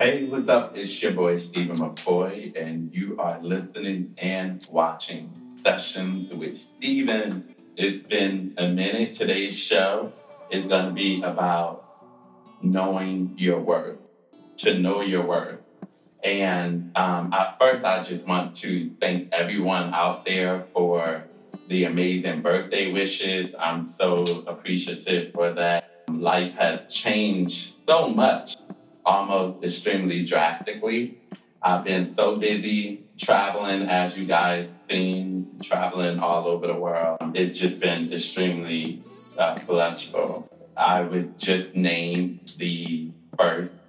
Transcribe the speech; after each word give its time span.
Hey, 0.00 0.24
what's 0.26 0.48
up? 0.48 0.76
It's 0.76 1.00
your 1.00 1.12
boy 1.12 1.36
Stephen 1.36 1.76
McCoy, 1.76 2.56
and 2.60 2.92
you 2.92 3.16
are 3.20 3.38
listening 3.40 4.16
and 4.18 4.66
watching 4.68 5.30
Sessions 5.64 6.34
with 6.34 6.58
Stephen. 6.58 7.54
It's 7.76 8.02
been 8.02 8.54
a 8.58 8.66
minute. 8.66 9.14
Today's 9.14 9.56
show 9.56 10.12
is 10.50 10.66
going 10.66 10.86
to 10.86 10.90
be 10.90 11.22
about 11.22 11.84
knowing 12.60 13.34
your 13.36 13.60
worth, 13.60 13.98
to 14.58 14.76
know 14.80 15.00
your 15.00 15.22
worth. 15.22 15.60
And 16.24 16.90
um, 16.96 17.32
at 17.32 17.56
first, 17.60 17.84
I 17.84 18.02
just 18.02 18.26
want 18.26 18.56
to 18.56 18.90
thank 19.00 19.32
everyone 19.32 19.94
out 19.94 20.24
there 20.24 20.66
for 20.74 21.22
the 21.68 21.84
amazing 21.84 22.42
birthday 22.42 22.90
wishes. 22.90 23.54
I'm 23.60 23.86
so 23.86 24.24
appreciative 24.48 25.32
for 25.32 25.52
that. 25.52 26.04
Life 26.10 26.54
has 26.54 26.92
changed 26.92 27.76
so 27.88 28.08
much, 28.08 28.53
almost 29.04 29.62
extremely 29.64 30.24
drastically. 30.24 31.18
I've 31.62 31.84
been 31.84 32.06
so 32.06 32.36
busy 32.36 33.04
traveling, 33.16 33.82
as 33.82 34.18
you 34.18 34.26
guys 34.26 34.78
seen, 34.88 35.58
traveling 35.62 36.18
all 36.18 36.46
over 36.46 36.66
the 36.66 36.74
world. 36.74 37.18
It's 37.34 37.56
just 37.56 37.80
been 37.80 38.12
extremely 38.12 39.02
uh, 39.38 39.56
blissful. 39.66 40.48
I 40.76 41.02
was 41.02 41.28
just 41.36 41.74
named 41.74 42.52
the 42.58 43.10
first 43.38 43.80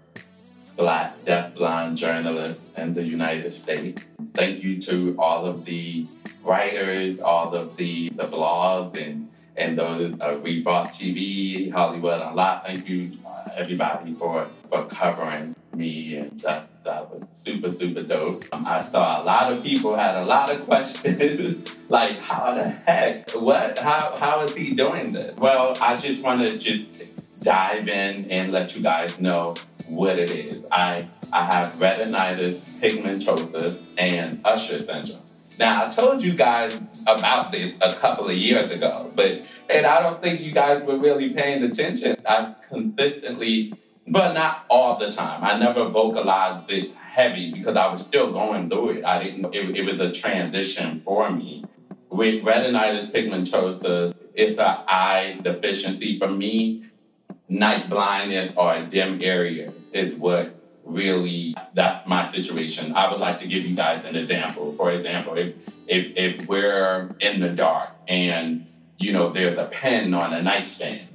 Black 0.77 1.15
deafblind 1.19 1.95
journalist 1.95 2.59
in 2.77 2.93
the 2.93 3.03
United 3.03 3.51
States. 3.51 4.01
Thank 4.33 4.61
you 4.61 4.81
to 4.81 5.15
all 5.17 5.45
of 5.45 5.63
the 5.63 6.05
writers, 6.43 7.19
all 7.21 7.55
of 7.55 7.77
the, 7.77 8.09
the 8.09 8.25
blogs, 8.25 8.97
and 9.01 9.29
and 9.57 9.77
those 9.77 10.13
uh, 10.19 10.39
Revolt 10.43 10.89
TV, 10.89 11.71
Hollywood 11.71 12.21
Unlocked. 12.21 12.67
Thank 12.67 12.89
you, 12.89 13.11
uh, 13.25 13.49
everybody, 13.55 14.13
for 14.13 14.45
for 14.69 14.85
covering 14.85 15.55
me, 15.73 16.15
and 16.15 16.37
that 16.39 16.83
that 16.83 17.09
was 17.09 17.27
super 17.29 17.71
super 17.71 18.03
dope. 18.03 18.45
Um, 18.51 18.65
I 18.65 18.81
saw 18.81 19.21
a 19.21 19.23
lot 19.23 19.51
of 19.51 19.63
people 19.63 19.95
had 19.95 20.23
a 20.23 20.25
lot 20.25 20.53
of 20.53 20.65
questions, 20.67 21.75
like 21.89 22.17
how 22.19 22.53
the 22.53 22.63
heck, 22.63 23.31
what, 23.31 23.77
how 23.79 24.15
how 24.19 24.41
is 24.43 24.53
he 24.55 24.75
doing 24.75 25.13
this? 25.13 25.35
Well, 25.37 25.77
I 25.81 25.97
just 25.97 26.23
want 26.23 26.47
to 26.47 26.57
just 26.57 27.41
dive 27.41 27.87
in 27.87 28.29
and 28.31 28.51
let 28.51 28.75
you 28.75 28.83
guys 28.83 29.19
know 29.19 29.55
what 29.87 30.19
it 30.19 30.31
is. 30.31 30.65
I 30.71 31.07
I 31.31 31.45
have 31.45 31.73
retinitis 31.73 32.59
pigmentosa 32.79 33.81
and 33.97 34.41
Usher 34.43 34.83
syndrome. 34.83 35.24
Now 35.57 35.87
I 35.87 35.89
told 35.89 36.21
you 36.21 36.33
guys 36.33 36.79
about 37.07 37.51
this 37.51 37.75
a 37.81 37.93
couple 37.93 38.27
of 38.27 38.35
years 38.35 38.71
ago, 38.71 39.11
but 39.15 39.47
and 39.69 39.85
I 39.85 40.01
don't 40.01 40.21
think 40.21 40.41
you 40.41 40.51
guys 40.51 40.83
were 40.83 40.97
really 40.97 41.33
paying 41.33 41.63
attention. 41.63 42.17
I've 42.27 42.61
consistently, 42.61 43.73
but 44.07 44.33
not 44.33 44.65
all 44.69 44.97
the 44.97 45.11
time. 45.11 45.43
I 45.43 45.57
never 45.57 45.89
vocalized 45.89 46.69
it 46.69 46.93
heavy 46.93 47.51
because 47.51 47.75
I 47.75 47.91
was 47.91 48.01
still 48.01 48.31
going 48.31 48.69
through 48.69 48.89
it. 48.97 49.05
I 49.05 49.23
didn't. 49.23 49.53
It, 49.55 49.77
it 49.77 49.85
was 49.85 49.99
a 49.99 50.11
transition 50.11 51.01
for 51.05 51.29
me. 51.29 51.63
With 52.09 52.43
retinitis 52.43 53.11
pigmentosa, 53.11 54.13
it's 54.33 54.59
an 54.59 54.77
eye 54.87 55.39
deficiency. 55.41 56.19
For 56.19 56.27
me, 56.27 56.85
night 57.47 57.89
blindness 57.89 58.55
or 58.57 58.81
dim 58.83 59.21
area 59.21 59.71
is 59.93 60.15
what 60.15 60.54
really 60.85 61.55
that's 61.73 62.07
my 62.07 62.29
situation. 62.31 62.93
I 62.95 63.11
would 63.11 63.19
like 63.19 63.39
to 63.39 63.47
give 63.47 63.65
you 63.65 63.75
guys 63.75 64.05
an 64.05 64.15
example. 64.15 64.73
For 64.73 64.91
example, 64.91 65.37
if 65.37 65.55
if, 65.87 66.15
if 66.15 66.47
we're 66.47 67.15
in 67.19 67.41
the 67.41 67.49
dark 67.49 67.89
and 68.07 68.65
you 68.97 69.11
know 69.11 69.29
there's 69.29 69.57
a 69.57 69.65
pen 69.65 70.13
on 70.13 70.33
a 70.33 70.41
nightstand, 70.41 71.07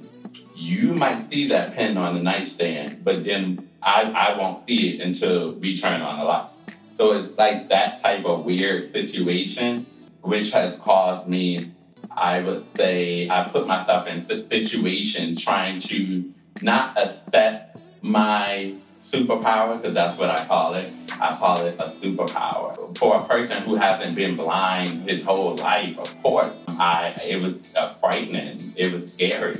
you 0.55 0.93
might 0.93 1.29
see 1.29 1.47
that 1.47 1.73
pen 1.75 1.97
on 1.97 2.15
the 2.15 2.23
nightstand, 2.23 3.03
but 3.03 3.23
then 3.23 3.67
I, 3.81 4.11
I 4.11 4.37
won't 4.37 4.59
see 4.59 4.91
it 4.91 5.01
until 5.01 5.53
we 5.53 5.75
turn 5.75 6.01
on 6.01 6.19
the 6.19 6.25
light. 6.25 6.49
So 6.97 7.13
it's 7.13 7.35
like 7.37 7.69
that 7.69 7.99
type 7.99 8.25
of 8.25 8.45
weird 8.45 8.91
situation, 8.91 9.87
which 10.21 10.51
has 10.51 10.77
caused 10.77 11.27
me 11.27 11.71
I 12.15 12.41
would 12.41 12.65
say 12.75 13.29
I 13.29 13.45
put 13.45 13.67
myself 13.67 14.07
in 14.07 14.25
the 14.27 14.45
situation 14.45 15.35
trying 15.35 15.79
to 15.81 16.31
not 16.61 16.97
accept 16.97 17.79
my 18.01 18.73
superpower, 19.01 19.77
because 19.77 19.93
that's 19.93 20.17
what 20.17 20.29
I 20.29 20.45
call 20.45 20.75
it. 20.75 20.91
I 21.19 21.35
call 21.35 21.63
it 21.65 21.75
a 21.79 21.85
superpower. 21.85 22.97
For 22.97 23.17
a 23.17 23.23
person 23.25 23.61
who 23.63 23.75
hasn't 23.75 24.15
been 24.15 24.35
blind 24.35 25.09
his 25.09 25.23
whole 25.23 25.55
life, 25.55 25.99
of 25.99 26.23
course, 26.23 26.53
I 26.69 27.15
it 27.23 27.41
was 27.41 27.73
uh, 27.75 27.89
frightening. 27.93 28.59
It 28.75 28.93
was 28.93 29.11
scary. 29.13 29.57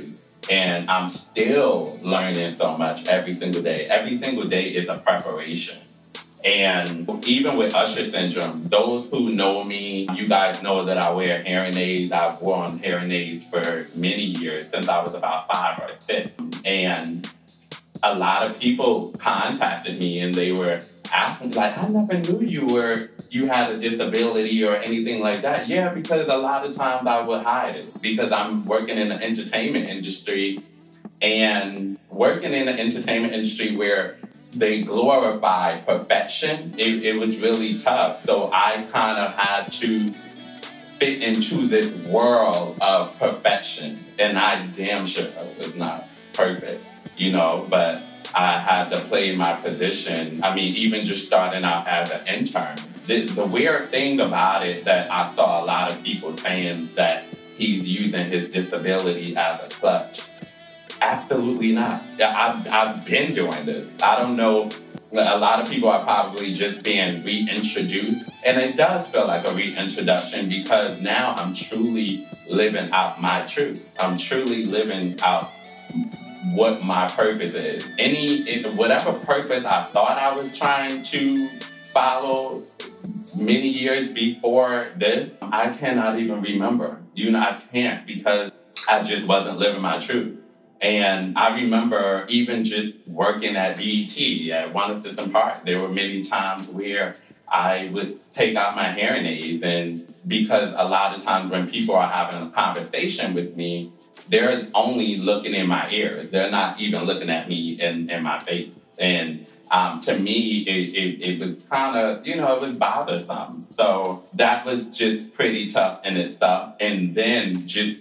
And 0.50 0.90
I'm 0.90 1.08
still 1.08 1.98
learning 2.02 2.54
so 2.54 2.76
much 2.76 3.06
every 3.06 3.32
single 3.32 3.62
day. 3.62 3.86
Every 3.86 4.18
single 4.18 4.48
day 4.48 4.68
is 4.68 4.88
a 4.88 4.98
preparation. 4.98 5.78
And 6.44 7.08
even 7.24 7.56
with 7.56 7.72
Usher 7.72 8.04
syndrome, 8.04 8.64
those 8.64 9.08
who 9.08 9.32
know 9.32 9.62
me, 9.62 10.08
you 10.14 10.28
guys 10.28 10.60
know 10.60 10.84
that 10.84 10.98
I 10.98 11.12
wear 11.12 11.40
hearing 11.44 11.76
aids. 11.76 12.10
I've 12.10 12.42
worn 12.42 12.78
hearing 12.78 13.12
aids 13.12 13.44
for 13.46 13.86
many 13.94 14.22
years, 14.22 14.68
since 14.68 14.88
I 14.88 15.00
was 15.00 15.14
about 15.14 15.54
five 15.54 15.78
or 15.78 15.90
six. 16.00 16.32
And 16.64 17.31
a 18.02 18.14
lot 18.18 18.44
of 18.44 18.58
people 18.58 19.12
contacted 19.18 19.98
me 19.98 20.20
and 20.20 20.34
they 20.34 20.52
were 20.52 20.80
asking, 21.12 21.52
like, 21.52 21.78
I 21.78 21.88
never 21.88 22.18
knew 22.18 22.40
you 22.46 22.66
were 22.66 23.10
you 23.30 23.46
had 23.46 23.72
a 23.72 23.78
disability 23.78 24.62
or 24.62 24.74
anything 24.76 25.22
like 25.22 25.40
that. 25.40 25.66
Yeah, 25.66 25.94
because 25.94 26.28
a 26.28 26.36
lot 26.36 26.66
of 26.66 26.76
times 26.76 27.06
I 27.06 27.22
would 27.22 27.42
hide 27.42 27.76
it 27.76 28.02
because 28.02 28.30
I'm 28.30 28.66
working 28.66 28.98
in 28.98 29.08
the 29.08 29.22
entertainment 29.22 29.88
industry 29.88 30.60
and 31.22 31.98
working 32.10 32.52
in 32.52 32.66
the 32.66 32.78
entertainment 32.78 33.32
industry 33.32 33.74
where 33.74 34.18
they 34.50 34.82
glorify 34.82 35.80
perfection, 35.80 36.74
it, 36.76 37.04
it 37.04 37.18
was 37.18 37.40
really 37.40 37.78
tough. 37.78 38.24
So 38.24 38.50
I 38.52 38.86
kind 38.92 39.18
of 39.18 39.34
had 39.34 39.72
to 39.72 40.10
fit 40.10 41.22
into 41.22 41.66
this 41.66 41.94
world 42.08 42.76
of 42.80 43.18
perfection. 43.18 43.98
And 44.18 44.38
I 44.38 44.66
damn 44.76 45.06
sure 45.06 45.30
was 45.58 45.74
not 45.74 46.08
perfect, 46.34 46.84
you 47.16 47.32
know, 47.32 47.66
but 47.68 48.02
I 48.34 48.58
had 48.58 48.88
to 48.90 48.96
play 49.08 49.34
my 49.36 49.52
position. 49.52 50.42
I 50.42 50.54
mean, 50.54 50.74
even 50.76 51.04
just 51.04 51.26
starting 51.26 51.64
out 51.64 51.86
as 51.86 52.10
an 52.10 52.26
intern. 52.26 52.78
The, 53.06 53.26
the 53.26 53.44
weird 53.44 53.88
thing 53.88 54.20
about 54.20 54.66
it 54.66 54.84
that 54.84 55.10
I 55.10 55.26
saw 55.32 55.62
a 55.62 55.64
lot 55.64 55.92
of 55.92 56.02
people 56.02 56.36
saying 56.36 56.90
that 56.94 57.24
he's 57.56 57.88
using 57.88 58.26
his 58.28 58.52
disability 58.52 59.36
as 59.36 59.64
a 59.64 59.68
clutch 59.68 60.28
Absolutely 61.02 61.72
not. 61.72 62.00
I've, 62.20 62.68
I've 62.68 63.04
been 63.04 63.34
doing 63.34 63.66
this. 63.66 63.92
I 64.00 64.22
don't 64.22 64.36
know. 64.36 64.70
A 65.10 65.36
lot 65.36 65.60
of 65.60 65.68
people 65.68 65.88
are 65.88 66.02
probably 66.04 66.52
just 66.52 66.84
being 66.84 67.24
reintroduced. 67.24 68.30
And 68.44 68.60
it 68.60 68.76
does 68.76 69.08
feel 69.08 69.26
like 69.26 69.46
a 69.48 69.52
reintroduction 69.52 70.48
because 70.48 71.00
now 71.00 71.34
I'm 71.36 71.54
truly 71.54 72.28
living 72.48 72.88
out 72.92 73.20
my 73.20 73.44
truth. 73.48 73.92
I'm 74.00 74.16
truly 74.16 74.64
living 74.64 75.18
out 75.22 75.50
what 76.50 76.84
my 76.84 77.08
purpose 77.08 77.54
is. 77.54 77.90
Any, 77.98 78.62
whatever 78.70 79.12
purpose 79.12 79.64
I 79.64 79.84
thought 79.84 80.18
I 80.18 80.34
was 80.34 80.56
trying 80.56 81.02
to 81.04 81.48
follow 81.92 82.62
many 83.36 83.68
years 83.68 84.08
before 84.08 84.88
this, 84.96 85.30
I 85.40 85.70
cannot 85.70 86.18
even 86.18 86.42
remember. 86.42 87.00
You 87.14 87.30
know, 87.30 87.40
I 87.40 87.60
can't 87.72 88.06
because 88.06 88.50
I 88.88 89.02
just 89.02 89.26
wasn't 89.28 89.58
living 89.58 89.82
my 89.82 89.98
truth. 89.98 90.38
And 90.80 91.38
I 91.38 91.54
remember 91.54 92.26
even 92.28 92.64
just 92.64 92.96
working 93.06 93.54
at 93.54 93.76
BET 93.76 94.18
at 94.50 94.74
One 94.74 94.90
Assistant 94.90 95.32
Park, 95.32 95.64
there 95.64 95.80
were 95.80 95.88
many 95.88 96.24
times 96.24 96.68
where 96.68 97.14
I 97.50 97.90
would 97.92 98.14
take 98.32 98.56
out 98.56 98.74
my 98.74 98.90
hearing 98.90 99.24
aids. 99.24 99.62
And 99.62 100.12
because 100.26 100.74
a 100.76 100.84
lot 100.88 101.16
of 101.16 101.22
times 101.22 101.52
when 101.52 101.70
people 101.70 101.94
are 101.94 102.08
having 102.08 102.48
a 102.48 102.50
conversation 102.50 103.32
with 103.32 103.56
me, 103.56 103.92
they're 104.28 104.68
only 104.74 105.16
looking 105.16 105.54
in 105.54 105.68
my 105.68 105.90
ears. 105.90 106.30
They're 106.30 106.50
not 106.50 106.80
even 106.80 107.04
looking 107.04 107.30
at 107.30 107.48
me 107.48 107.80
in, 107.80 108.10
in 108.10 108.22
my 108.22 108.38
face. 108.38 108.78
And 108.98 109.46
um, 109.70 110.00
to 110.00 110.18
me, 110.18 110.60
it, 110.62 110.94
it, 110.94 111.24
it 111.26 111.40
was 111.40 111.62
kind 111.62 111.96
of, 111.96 112.26
you 112.26 112.36
know, 112.36 112.56
it 112.56 112.60
was 112.60 112.72
bothersome. 112.72 113.66
So 113.70 114.24
that 114.34 114.64
was 114.64 114.96
just 114.96 115.34
pretty 115.34 115.70
tough 115.70 116.04
in 116.04 116.16
itself. 116.16 116.74
And 116.78 117.14
then 117.14 117.66
just 117.66 118.00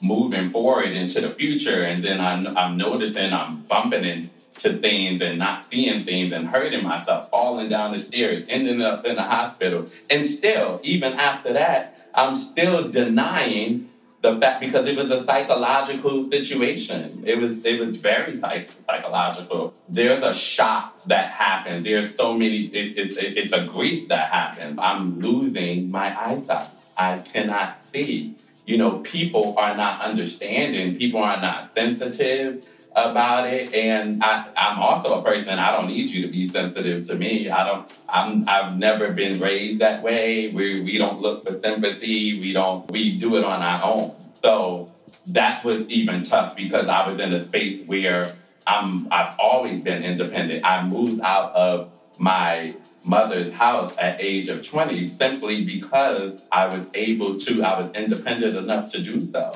moving 0.00 0.50
forward 0.50 0.90
into 0.90 1.20
the 1.20 1.30
future. 1.30 1.82
And 1.82 2.04
then 2.04 2.20
I, 2.20 2.52
I'm 2.54 2.76
noticing 2.76 3.32
I'm 3.32 3.62
bumping 3.62 4.04
into 4.04 4.74
things 4.74 5.20
and 5.22 5.38
not 5.38 5.70
seeing 5.70 6.00
things 6.00 6.32
and 6.32 6.48
hurting 6.48 6.84
myself, 6.84 7.30
falling 7.30 7.68
down 7.68 7.92
the 7.92 7.98
stairs, 7.98 8.46
ending 8.48 8.82
up 8.82 9.04
in 9.04 9.16
the 9.16 9.22
hospital. 9.22 9.86
And 10.10 10.26
still, 10.26 10.80
even 10.84 11.14
after 11.14 11.52
that, 11.54 12.06
I'm 12.14 12.36
still 12.36 12.90
denying 12.90 13.87
the 14.20 14.40
fact 14.40 14.60
because 14.60 14.86
it 14.88 14.96
was 14.96 15.10
a 15.10 15.24
psychological 15.24 16.24
situation. 16.24 17.22
It 17.26 17.38
was 17.38 17.64
it 17.64 17.80
was 17.80 17.96
very 17.98 18.38
psych- 18.38 18.70
psychological. 18.86 19.74
There's 19.88 20.22
a 20.22 20.34
shock 20.34 21.04
that 21.04 21.30
happens. 21.30 21.84
There's 21.84 22.14
so 22.14 22.32
many. 22.32 22.64
It, 22.66 22.98
it, 22.98 23.18
it, 23.18 23.38
it's 23.38 23.52
a 23.52 23.64
grief 23.64 24.08
that 24.08 24.30
happens. 24.32 24.78
I'm 24.80 25.18
losing 25.18 25.90
my 25.90 26.16
eyesight. 26.18 26.70
I 26.96 27.18
cannot 27.18 27.78
see 27.92 28.36
you 28.68 28.76
know, 28.76 28.98
people 28.98 29.54
are 29.56 29.74
not 29.74 30.02
understanding, 30.02 30.98
people 30.98 31.22
are 31.22 31.40
not 31.40 31.74
sensitive 31.74 32.68
about 33.06 33.48
it. 33.52 33.74
And 33.74 34.22
I, 34.22 34.46
I'm 34.56 34.80
also 34.80 35.20
a 35.20 35.24
person, 35.24 35.58
I 35.58 35.72
don't 35.72 35.88
need 35.88 36.10
you 36.10 36.22
to 36.22 36.28
be 36.28 36.48
sensitive 36.48 37.06
to 37.08 37.14
me. 37.14 37.50
I 37.50 37.66
don't, 37.66 37.92
I'm, 38.08 38.48
I've 38.48 38.78
never 38.78 39.12
been 39.12 39.40
raised 39.40 39.80
that 39.80 40.02
way. 40.02 40.50
We, 40.50 40.80
we 40.80 40.98
don't 40.98 41.20
look 41.20 41.46
for 41.46 41.54
sympathy. 41.54 42.40
We 42.40 42.52
don't, 42.52 42.90
we 42.90 43.18
do 43.18 43.36
it 43.36 43.44
on 43.44 43.62
our 43.62 43.80
own. 43.84 44.14
So 44.42 44.92
that 45.28 45.64
was 45.64 45.88
even 45.90 46.24
tough 46.24 46.56
because 46.56 46.88
I 46.88 47.08
was 47.08 47.18
in 47.20 47.32
a 47.32 47.44
space 47.44 47.86
where 47.86 48.34
I'm, 48.66 49.08
I've 49.10 49.34
always 49.38 49.80
been 49.80 50.02
independent. 50.02 50.64
I 50.64 50.86
moved 50.86 51.20
out 51.20 51.52
of 51.52 51.90
my 52.18 52.74
mother's 53.04 53.52
house 53.54 53.96
at 53.98 54.20
age 54.20 54.48
of 54.48 54.66
20 54.66 55.08
simply 55.10 55.64
because 55.64 56.42
I 56.52 56.66
was 56.66 56.82
able 56.94 57.38
to, 57.38 57.62
I 57.62 57.80
was 57.80 57.92
independent 57.92 58.56
enough 58.56 58.92
to 58.92 59.02
do 59.02 59.20
so. 59.20 59.52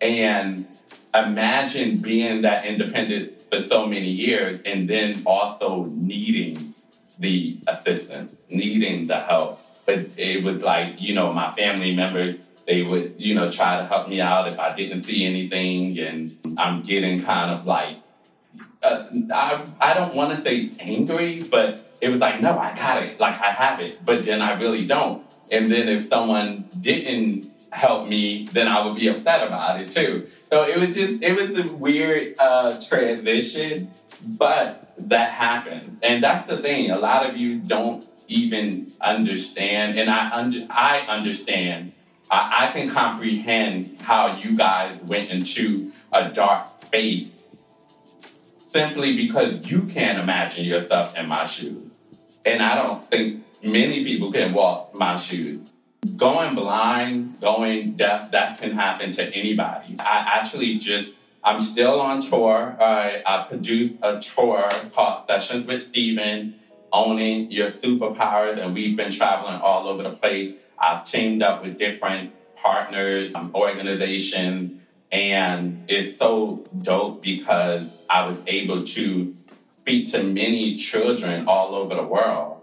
And 0.00 0.66
imagine 1.14 1.98
being 1.98 2.42
that 2.42 2.66
independent 2.66 3.40
for 3.50 3.60
so 3.60 3.86
many 3.86 4.08
years 4.08 4.60
and 4.64 4.88
then 4.88 5.22
also 5.24 5.84
needing 5.84 6.74
the 7.18 7.58
assistance, 7.66 8.34
needing 8.50 9.06
the 9.06 9.20
help. 9.20 9.60
But 9.86 10.06
it 10.16 10.42
was 10.42 10.62
like, 10.62 11.00
you 11.00 11.14
know, 11.14 11.32
my 11.32 11.50
family 11.52 11.94
members, 11.94 12.36
they 12.66 12.82
would, 12.82 13.14
you 13.18 13.34
know, 13.34 13.50
try 13.50 13.76
to 13.76 13.84
help 13.84 14.08
me 14.08 14.20
out 14.20 14.48
if 14.48 14.58
I 14.58 14.74
didn't 14.74 15.04
see 15.04 15.24
anything. 15.24 15.98
And 15.98 16.36
I'm 16.56 16.82
getting 16.82 17.22
kind 17.22 17.50
of 17.50 17.66
like, 17.66 17.98
uh, 18.82 19.04
I, 19.32 19.64
I 19.80 19.94
don't 19.94 20.14
want 20.14 20.36
to 20.36 20.42
say 20.42 20.70
angry, 20.80 21.42
but 21.42 21.94
it 22.00 22.08
was 22.08 22.20
like, 22.20 22.40
no, 22.40 22.58
I 22.58 22.74
got 22.74 23.02
it. 23.02 23.20
Like 23.20 23.40
I 23.40 23.50
have 23.50 23.80
it, 23.80 24.04
but 24.04 24.24
then 24.24 24.42
I 24.42 24.58
really 24.58 24.86
don't. 24.86 25.24
And 25.50 25.70
then 25.70 25.88
if 25.88 26.08
someone 26.08 26.68
didn't 26.80 27.50
help 27.70 28.08
me, 28.08 28.46
then 28.52 28.68
I 28.68 28.86
would 28.86 28.96
be 28.96 29.08
upset 29.08 29.46
about 29.46 29.80
it 29.80 29.90
too. 29.90 30.20
So 30.54 30.62
it 30.62 30.78
was 30.78 30.94
just, 30.94 31.20
it 31.20 31.34
was 31.34 31.58
a 31.58 31.68
weird 31.72 32.36
uh, 32.38 32.80
transition, 32.80 33.90
but 34.24 34.94
that 34.96 35.32
happens, 35.32 35.98
And 36.00 36.22
that's 36.22 36.46
the 36.46 36.56
thing. 36.56 36.92
A 36.92 36.96
lot 36.96 37.28
of 37.28 37.36
you 37.36 37.58
don't 37.58 38.06
even 38.28 38.92
understand. 39.00 39.98
And 39.98 40.08
I, 40.08 40.30
under, 40.30 40.64
I 40.70 41.00
understand. 41.08 41.90
I, 42.30 42.68
I 42.68 42.72
can 42.72 42.88
comprehend 42.88 43.98
how 43.98 44.36
you 44.36 44.56
guys 44.56 44.96
went 45.02 45.30
into 45.30 45.90
a 46.12 46.28
dark 46.28 46.66
space 46.84 47.34
simply 48.66 49.16
because 49.16 49.68
you 49.68 49.82
can't 49.86 50.20
imagine 50.20 50.66
yourself 50.66 51.18
in 51.18 51.26
my 51.26 51.46
shoes. 51.46 51.96
And 52.44 52.62
I 52.62 52.76
don't 52.76 53.02
think 53.02 53.44
many 53.60 54.04
people 54.04 54.30
can 54.30 54.54
walk 54.54 54.94
my 54.94 55.16
shoes. 55.16 55.68
Going 56.16 56.54
blind, 56.54 57.40
going 57.40 57.92
deaf, 57.92 58.30
that 58.32 58.58
can 58.60 58.72
happen 58.72 59.10
to 59.12 59.34
anybody. 59.34 59.96
I 59.98 60.38
actually 60.38 60.78
just, 60.78 61.10
I'm 61.42 61.58
still 61.58 62.00
on 62.00 62.20
tour. 62.20 62.76
I, 62.78 63.22
I 63.26 63.44
produced 63.48 64.00
a 64.02 64.20
tour 64.20 64.68
called 64.94 65.26
Sessions 65.26 65.66
with 65.66 65.82
Stephen, 65.82 66.56
Owning 66.92 67.50
Your 67.50 67.68
Superpowers, 67.68 68.58
and 68.58 68.74
we've 68.74 68.96
been 68.96 69.10
traveling 69.10 69.60
all 69.60 69.88
over 69.88 70.02
the 70.02 70.10
place. 70.10 70.56
I've 70.78 71.10
teamed 71.10 71.42
up 71.42 71.64
with 71.64 71.78
different 71.78 72.32
partners, 72.54 73.34
um, 73.34 73.50
organizations, 73.54 74.82
and 75.10 75.84
it's 75.88 76.16
so 76.18 76.64
dope 76.82 77.22
because 77.22 78.02
I 78.10 78.28
was 78.28 78.44
able 78.46 78.84
to 78.84 79.34
speak 79.78 80.12
to 80.12 80.22
many 80.22 80.76
children 80.76 81.48
all 81.48 81.74
over 81.74 81.94
the 81.94 82.02
world 82.02 82.53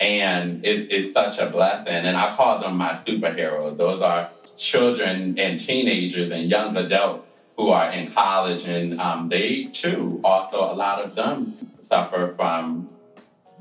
and 0.00 0.64
it, 0.64 0.90
it's 0.90 1.12
such 1.12 1.38
a 1.38 1.50
blessing. 1.50 1.88
And 1.88 2.16
I 2.16 2.34
call 2.34 2.58
them 2.58 2.78
my 2.78 2.92
superheroes. 2.92 3.76
Those 3.76 4.00
are 4.00 4.30
children 4.56 5.38
and 5.38 5.58
teenagers 5.58 6.30
and 6.30 6.50
young 6.50 6.76
adults 6.76 7.26
who 7.56 7.68
are 7.68 7.90
in 7.90 8.10
college, 8.10 8.64
and 8.64 8.98
um, 8.98 9.28
they 9.28 9.64
too, 9.64 10.20
also 10.24 10.72
a 10.72 10.74
lot 10.74 11.04
of 11.04 11.14
them 11.14 11.54
suffer 11.82 12.32
from 12.32 12.88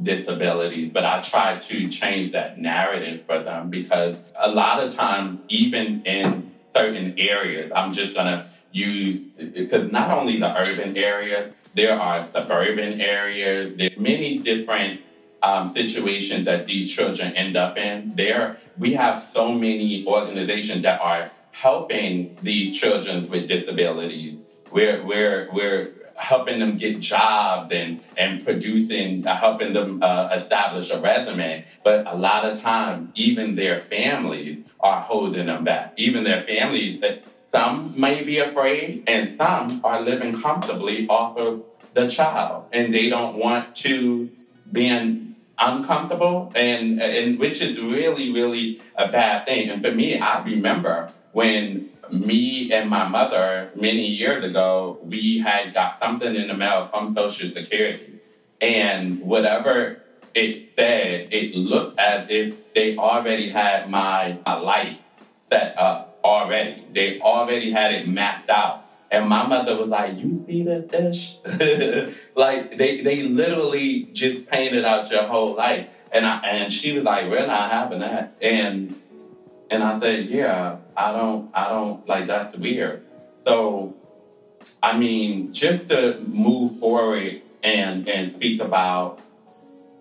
disabilities. 0.02 0.90
But 0.94 1.04
I 1.04 1.20
try 1.20 1.60
to 1.60 1.90
change 1.90 2.32
that 2.32 2.58
narrative 2.58 3.26
for 3.26 3.40
them 3.40 3.70
because 3.70 4.32
a 4.40 4.50
lot 4.50 4.82
of 4.82 4.96
times, 4.96 5.40
even 5.50 6.02
in 6.06 6.50
certain 6.74 7.14
areas, 7.18 7.72
I'm 7.76 7.92
just 7.92 8.16
gonna 8.16 8.48
use 8.72 9.24
because 9.26 9.92
not 9.92 10.12
only 10.12 10.38
the 10.38 10.56
urban 10.56 10.96
areas, 10.96 11.54
there 11.74 12.00
are 12.00 12.26
suburban 12.26 13.02
areas. 13.02 13.76
There 13.76 13.90
are 13.96 14.00
many 14.00 14.38
different 14.38 15.02
um, 15.42 15.68
situations 15.68 16.46
that 16.46 16.66
these 16.66 16.90
children 16.90 17.34
end 17.36 17.56
up 17.56 17.78
in. 17.78 18.10
There, 18.16 18.58
we 18.78 18.94
have 18.94 19.20
so 19.20 19.54
many 19.54 20.06
organizations 20.06 20.82
that 20.84 21.02
are 21.02 21.30
helping 21.52 22.36
these 22.42 22.80
children 22.80 23.30
with 23.30 23.48
disabilities. 23.48 24.44
We're, 24.72 25.02
we're, 25.04 25.50
we're 25.52 25.88
helping 26.16 26.60
them 26.60 26.78
get 26.78 27.00
jobs 27.00 27.72
and, 27.72 28.02
and 28.18 28.44
producing, 28.44 29.26
uh, 29.26 29.36
helping 29.36 29.74
them 29.74 30.04
uh, 30.04 30.30
establish 30.34 30.92
a 30.92 31.00
resume. 31.00 31.66
But 31.84 32.06
a 32.08 32.16
lot 32.16 32.46
of 32.46 32.60
times, 32.60 33.10
even 33.16 33.56
their 33.56 33.82
families 33.82 34.66
are 34.80 35.00
holding 35.00 35.48
them 35.48 35.64
back. 35.64 35.94
Even 35.98 36.24
their 36.24 36.42
families, 36.42 37.02
uh, 37.02 37.18
some 37.48 38.00
may 38.00 38.24
be 38.24 38.38
afraid 38.38 39.04
and 39.08 39.30
some 39.30 39.84
are 39.84 40.02
living 40.02 40.40
comfortably 40.40 41.08
off 41.08 41.36
of 41.36 41.64
the 41.96 42.08
child 42.08 42.66
and 42.72 42.94
they 42.94 43.10
don't 43.10 43.38
want 43.38 43.76
to 43.76 44.30
be 44.72 45.29
uncomfortable 45.60 46.52
and 46.56 47.02
and 47.02 47.40
which 47.40 47.62
is 47.62 47.80
really 47.82 48.32
really 48.32 48.82
a 48.96 49.08
bad 49.08 49.46
thing. 49.46 49.70
And 49.70 49.84
for 49.84 49.92
me 49.92 50.20
i 50.20 50.44
remember 50.44 51.10
when 51.32 51.90
me 52.12 52.72
and 52.72 52.90
my 52.90 53.08
mother 53.08 53.70
many 53.76 54.06
years 54.06 54.44
ago 54.44 55.00
we 55.04 55.40
had 55.40 55.74
got 55.74 55.98
something 55.98 56.36
in 56.36 56.48
the 56.48 56.54
mail 56.54 56.84
from 56.84 57.14
social 57.14 57.50
security. 57.50 58.20
And 58.62 59.22
whatever 59.22 60.02
it 60.36 60.76
said 60.76 61.30
it 61.32 61.56
looked 61.56 62.00
as 62.00 62.30
if 62.30 62.74
they 62.74 62.98
already 62.98 63.50
had 63.50 63.90
my, 63.90 64.40
my 64.46 64.58
life 64.60 65.00
set 65.50 65.78
up 65.78 66.20
already. 66.24 66.82
They 66.92 67.20
already 67.20 67.72
had 67.72 67.94
it 67.94 68.08
mapped 68.08 68.50
out 68.50 68.89
and 69.12 69.28
my 69.28 69.46
mother 69.48 69.76
was 69.76 69.88
like, 69.88 70.18
"You 70.18 70.34
see 70.34 70.64
the 70.64 70.84
fish?" 70.84 71.38
like 72.36 72.78
they 72.78 73.02
they 73.02 73.24
literally 73.24 74.04
just 74.14 74.50
painted 74.50 74.86
out 74.86 75.10
your 75.12 75.24
whole 75.24 75.56
life. 75.56 75.98
And 76.12 76.26
I 76.26 76.40
and 76.40 76.72
she 76.72 76.96
was 76.96 77.04
like, 77.04 77.30
"We're 77.30 77.48
not 77.48 77.72
having 77.72 78.00
that." 78.00 78.36
And 78.42 78.96
and 79.70 79.84
I 79.84 80.00
said, 80.00 80.26
"Yeah, 80.26 80.78
I 80.96 81.12
don't 81.12 81.50
I 81.56 81.70
don't 81.70 82.08
like 82.08 82.28
that's 82.28 82.56
weird." 82.58 83.04
So, 83.44 83.96
I 84.84 84.98
mean, 84.98 85.54
just 85.54 85.90
to 85.90 86.20
move 86.28 86.80
forward 86.80 87.42
and 87.64 88.08
and 88.08 88.32
speak 88.32 88.62
about, 88.62 89.22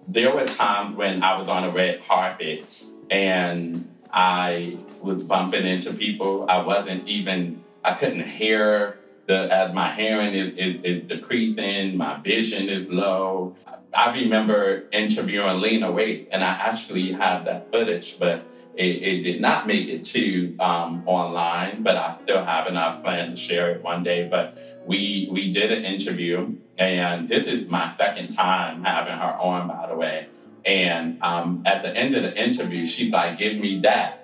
there 0.07 0.35
were 0.35 0.45
times 0.45 0.97
when 0.97 1.23
I 1.23 1.39
was 1.39 1.49
on 1.49 1.65
a 1.65 1.71
red 1.71 2.05
carpet 2.07 2.67
and 3.11 3.89
I 4.13 4.79
was 5.03 5.23
bumping 5.23 5.67
into 5.67 5.95
people. 5.95 6.47
I 6.49 6.61
wasn't 6.61 7.09
even 7.09 7.65
I 7.85 7.95
couldn't 7.95 8.27
hear 8.27 8.98
the 9.29 9.53
as 9.53 9.75
my 9.75 9.93
hearing 9.95 10.33
is, 10.33 10.55
is, 10.55 10.83
is 10.83 11.03
decreasing, 11.03 11.97
my 11.97 12.19
vision 12.19 12.69
is 12.69 12.91
low. 12.91 13.55
I 13.95 14.13
remember 14.19 14.89
interviewing 14.91 15.61
Lena 15.61 15.89
Waithe, 15.93 16.29
and 16.33 16.43
I 16.43 16.49
actually 16.49 17.13
have 17.13 17.45
that 17.45 17.71
footage, 17.71 18.19
but 18.19 18.47
it, 18.75 19.03
it 19.03 19.23
did 19.23 19.41
not 19.41 19.67
make 19.67 19.87
it 19.89 20.05
to 20.05 20.57
um, 20.59 21.03
online. 21.07 21.83
But 21.83 21.97
I 21.97 22.11
still 22.13 22.43
have 22.43 22.67
it. 22.69 22.75
I 22.75 23.01
plan 23.03 23.31
to 23.31 23.37
share 23.37 23.71
it 23.73 23.83
one 23.83 24.03
day. 24.03 24.27
But 24.29 24.59
we 24.87 25.29
we 25.31 25.53
did 25.53 25.73
an 25.73 25.85
interview, 25.85 26.57
and 26.79 27.29
this 27.29 27.47
is 27.47 27.69
my 27.69 27.91
second 27.91 28.35
time 28.35 28.83
having 28.83 29.15
her 29.15 29.35
on, 29.35 29.69
by 29.69 29.89
the 29.89 29.97
way. 29.97 30.29
And 30.65 31.23
um, 31.23 31.63
at 31.67 31.83
the 31.83 31.95
end 31.95 32.15
of 32.15 32.23
the 32.23 32.35
interview, 32.43 32.87
she's 32.87 33.13
like, 33.13 33.37
"Give 33.37 33.59
me 33.59 33.81
that." 33.81 34.15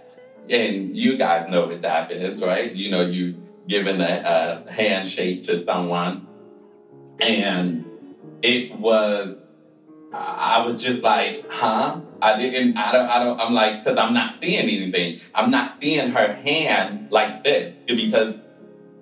And 0.48 0.96
you 0.96 1.16
guys 1.16 1.50
know 1.50 1.66
what 1.66 1.82
that 1.82 2.10
is, 2.10 2.42
right? 2.42 2.70
You 2.72 2.90
know, 2.90 3.02
you 3.02 3.42
giving 3.66 4.00
a, 4.00 4.64
a 4.66 4.70
handshake 4.70 5.42
to 5.42 5.64
someone. 5.64 6.26
And 7.20 7.84
it 8.42 8.74
was, 8.78 9.36
I 10.12 10.64
was 10.66 10.82
just 10.82 11.02
like, 11.02 11.50
huh? 11.50 12.00
I 12.20 12.38
didn't, 12.38 12.76
I 12.76 12.92
don't, 12.92 13.08
I 13.08 13.24
don't, 13.24 13.40
I'm 13.40 13.54
like, 13.54 13.84
cause 13.84 13.96
I'm 13.96 14.14
not 14.14 14.34
seeing 14.34 14.62
anything. 14.62 15.20
I'm 15.34 15.50
not 15.50 15.82
seeing 15.82 16.10
her 16.10 16.34
hand 16.34 17.10
like 17.10 17.44
this 17.44 17.74
because 17.86 18.36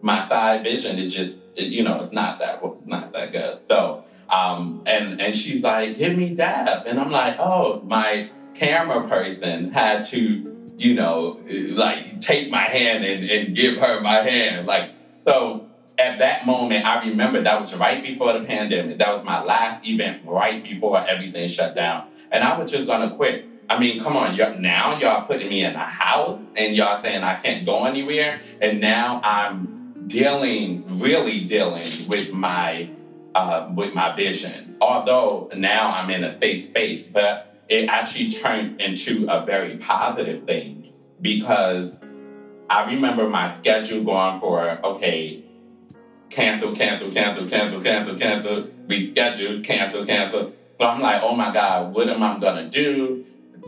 my 0.00 0.26
side 0.28 0.64
vision 0.64 0.98
is 0.98 1.14
just, 1.14 1.40
you 1.56 1.84
know, 1.84 2.04
it's 2.04 2.12
not 2.12 2.38
that, 2.38 2.62
not 2.86 3.12
that 3.12 3.32
good. 3.32 3.64
So, 3.66 4.02
um, 4.28 4.82
and, 4.86 5.20
and 5.20 5.34
she's 5.34 5.62
like, 5.62 5.96
give 5.96 6.16
me 6.16 6.34
dab. 6.34 6.86
And 6.86 6.98
I'm 6.98 7.10
like, 7.10 7.36
oh, 7.38 7.82
my 7.84 8.30
camera 8.54 9.08
person 9.08 9.70
had 9.70 10.04
to 10.04 10.51
you 10.78 10.94
know, 10.94 11.40
like 11.74 12.20
take 12.20 12.50
my 12.50 12.58
hand 12.58 13.04
and, 13.04 13.28
and 13.28 13.54
give 13.54 13.78
her 13.78 14.00
my 14.00 14.14
hand. 14.14 14.66
Like, 14.66 14.90
so 15.26 15.68
at 15.98 16.18
that 16.18 16.46
moment, 16.46 16.84
I 16.84 17.08
remember 17.08 17.42
that 17.42 17.60
was 17.60 17.74
right 17.76 18.02
before 18.02 18.32
the 18.32 18.44
pandemic. 18.44 18.98
That 18.98 19.14
was 19.14 19.24
my 19.24 19.42
last 19.42 19.86
event 19.86 20.22
right 20.24 20.62
before 20.62 21.04
everything 21.06 21.48
shut 21.48 21.74
down. 21.74 22.08
And 22.30 22.42
I 22.42 22.58
was 22.58 22.70
just 22.70 22.86
gonna 22.86 23.14
quit. 23.14 23.46
I 23.68 23.78
mean, 23.78 24.02
come 24.02 24.16
on, 24.16 24.34
y'all, 24.34 24.58
now 24.58 24.98
y'all 24.98 25.26
putting 25.26 25.48
me 25.48 25.64
in 25.64 25.74
a 25.74 25.78
house 25.78 26.40
and 26.56 26.74
y'all 26.74 27.00
saying 27.02 27.22
I 27.22 27.36
can't 27.36 27.64
go 27.64 27.84
anywhere. 27.84 28.40
And 28.60 28.80
now 28.80 29.20
I'm 29.22 30.04
dealing, 30.06 30.84
really 31.00 31.44
dealing 31.44 31.86
with 32.08 32.32
my 32.32 32.90
uh, 33.34 33.70
with 33.74 33.94
my 33.94 34.14
vision. 34.14 34.76
Although 34.80 35.50
now 35.56 35.88
I'm 35.90 36.10
in 36.10 36.24
a 36.24 36.36
safe 36.38 36.66
space, 36.66 37.06
but 37.06 37.51
it 37.72 37.88
actually 37.88 38.30
turned 38.30 38.78
into 38.82 39.26
a 39.30 39.46
very 39.46 39.78
positive 39.78 40.44
thing 40.44 40.86
because 41.22 41.96
I 42.68 42.92
remember 42.92 43.26
my 43.30 43.50
schedule 43.50 44.04
going 44.04 44.40
for 44.40 44.78
okay, 44.84 45.42
cancel, 46.28 46.76
cancel, 46.76 47.10
cancel, 47.10 47.48
cancel, 47.48 47.80
cancel, 47.80 48.16
cancel, 48.16 48.64
reschedule, 48.86 49.64
cancel, 49.64 50.04
cancel. 50.04 50.52
So 50.78 50.86
I'm 50.86 51.00
like, 51.00 51.22
oh 51.22 51.34
my 51.34 51.50
God, 51.50 51.94
what 51.94 52.10
am 52.10 52.22
I 52.22 52.38
gonna 52.38 52.68
do? 52.68 53.24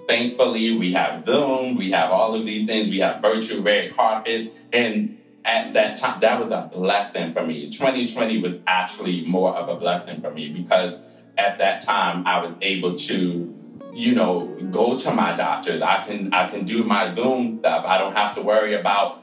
Thankfully, 0.07 0.77
we 0.77 0.93
have 0.93 1.25
Zoom, 1.25 1.77
we 1.77 1.91
have 1.93 2.11
all 2.11 2.35
of 2.35 2.45
these 2.45 2.67
things, 2.67 2.91
we 2.91 2.99
have 2.99 3.23
virtual 3.23 3.63
red 3.63 3.97
carpet, 3.97 4.55
and 4.71 5.17
at 5.47 5.73
that 5.73 5.97
time, 5.99 6.21
that 6.21 6.41
was 6.41 6.51
a 6.51 6.69
blessing 6.71 7.33
for 7.33 7.47
me. 7.47 7.71
2020 7.71 8.43
was 8.43 8.59
actually 8.67 9.25
more 9.25 9.57
of 9.57 9.71
a 9.71 9.77
blessing 9.77 10.21
for 10.21 10.31
me 10.31 10.51
because 10.51 10.95
at 11.39 11.57
that 11.57 11.83
time 11.83 12.27
I 12.27 12.45
was 12.45 12.55
able 12.61 12.97
to, 12.97 13.64
you 13.95 14.15
know, 14.15 14.47
go 14.71 14.99
to 14.99 15.13
my 15.13 15.37
doctors. 15.37 15.83
I 15.83 16.05
can 16.05 16.33
I 16.33 16.49
can 16.49 16.65
do 16.65 16.85
my 16.85 17.13
Zoom 17.15 17.59
stuff. 17.61 17.85
I 17.87 17.99
don't 17.99 18.15
have 18.15 18.35
to 18.37 18.43
worry 18.43 18.75
about 18.75 19.23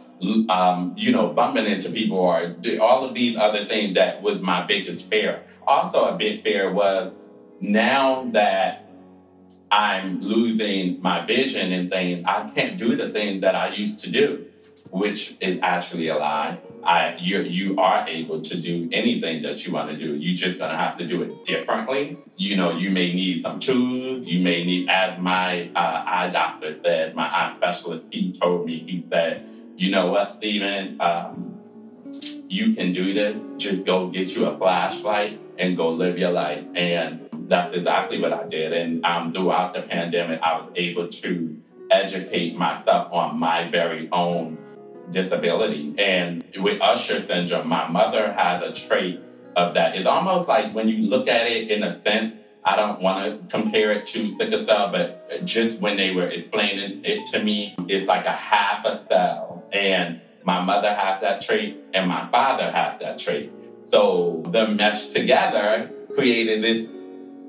um, 0.49 0.93
you 0.97 1.11
know, 1.11 1.33
bumping 1.33 1.65
into 1.65 1.89
people 1.91 2.17
or 2.17 2.55
all 2.79 3.03
of 3.03 3.15
these 3.15 3.37
other 3.37 3.65
things 3.65 3.95
that 3.95 4.21
was 4.21 4.39
my 4.41 4.63
biggest 4.65 5.09
fear. 5.09 5.43
Also, 5.65 6.13
a 6.13 6.15
big 6.15 6.43
fear 6.43 6.71
was 6.71 7.11
now 7.59 8.25
that 8.25 8.87
I'm 9.71 10.21
losing 10.21 11.01
my 11.01 11.25
vision 11.25 11.71
and 11.71 11.89
things, 11.89 12.23
I 12.25 12.51
can't 12.53 12.77
do 12.77 12.95
the 12.95 13.09
things 13.09 13.41
that 13.41 13.55
I 13.55 13.73
used 13.73 13.99
to 13.99 14.11
do 14.11 14.45
which 14.91 15.35
is 15.39 15.59
actually 15.63 16.09
a 16.09 16.17
lie. 16.17 16.59
I 16.83 17.15
you 17.19 17.41
you 17.41 17.77
are 17.77 18.07
able 18.07 18.41
to 18.41 18.57
do 18.59 18.89
anything 18.91 19.41
that 19.43 19.65
you 19.65 19.73
want 19.73 19.89
to 19.91 19.97
do. 19.97 20.15
You're 20.15 20.35
just 20.35 20.59
gonna 20.59 20.77
have 20.77 20.97
to 20.97 21.07
do 21.07 21.23
it 21.23 21.45
differently. 21.45 22.17
You 22.37 22.57
know, 22.57 22.71
you 22.71 22.91
may 22.91 23.13
need 23.13 23.43
some 23.43 23.59
tools. 23.59 24.27
You 24.27 24.41
may 24.43 24.65
need, 24.65 24.89
as 24.89 25.19
my 25.19 25.69
uh, 25.75 26.03
eye 26.05 26.29
doctor 26.31 26.75
said, 26.83 27.15
my 27.15 27.27
eye 27.27 27.53
specialist, 27.55 28.05
he 28.11 28.33
told 28.33 28.65
me, 28.65 28.79
he 28.79 29.01
said, 29.01 29.45
you 29.77 29.91
know 29.91 30.11
what, 30.11 30.29
Stephen, 30.29 30.99
um, 30.99 31.59
you 32.47 32.73
can 32.73 32.93
do 32.93 33.13
this. 33.13 33.37
Just 33.57 33.85
go 33.85 34.07
get 34.07 34.35
you 34.35 34.47
a 34.47 34.57
flashlight 34.57 35.39
and 35.57 35.77
go 35.77 35.89
live 35.89 36.17
your 36.17 36.31
life. 36.31 36.65
And 36.75 37.29
that's 37.47 37.75
exactly 37.75 38.19
what 38.19 38.33
I 38.33 38.47
did. 38.47 38.73
And 38.73 39.05
um, 39.05 39.31
throughout 39.33 39.73
the 39.73 39.83
pandemic, 39.83 40.41
I 40.41 40.59
was 40.59 40.71
able 40.75 41.07
to 41.09 41.61
educate 41.91 42.55
myself 42.55 43.11
on 43.11 43.37
my 43.37 43.67
very 43.69 44.09
own 44.11 44.57
disability. 45.11 45.93
And 45.97 46.43
with 46.57 46.81
Usher 46.81 47.19
syndrome, 47.19 47.67
my 47.67 47.87
mother 47.87 48.33
had 48.33 48.63
a 48.63 48.71
trait 48.73 49.19
of 49.55 49.73
that. 49.73 49.95
It's 49.95 50.07
almost 50.07 50.47
like 50.47 50.73
when 50.73 50.87
you 50.87 51.09
look 51.09 51.27
at 51.27 51.47
it 51.47 51.69
in 51.69 51.83
a 51.83 51.99
sense, 52.01 52.35
I 52.63 52.75
don't 52.75 53.01
want 53.01 53.25
to 53.25 53.57
compare 53.57 53.91
it 53.91 54.05
to 54.07 54.29
sickle 54.29 54.63
cell, 54.63 54.91
but 54.91 55.45
just 55.45 55.81
when 55.81 55.97
they 55.97 56.13
were 56.13 56.27
explaining 56.27 57.03
it 57.03 57.25
to 57.31 57.43
me, 57.43 57.75
it's 57.87 58.07
like 58.07 58.25
a 58.25 58.31
half 58.31 58.85
a 58.85 58.97
cell. 59.07 59.63
And 59.71 60.21
my 60.43 60.61
mother 60.61 60.93
has 60.93 61.21
that 61.21 61.41
trait 61.41 61.77
and 61.93 62.07
my 62.07 62.27
father 62.27 62.69
has 62.71 62.99
that 62.99 63.17
trait. 63.17 63.51
So 63.83 64.43
the 64.47 64.67
mesh 64.67 65.09
together 65.09 65.91
created 66.15 66.61
this 66.61 66.87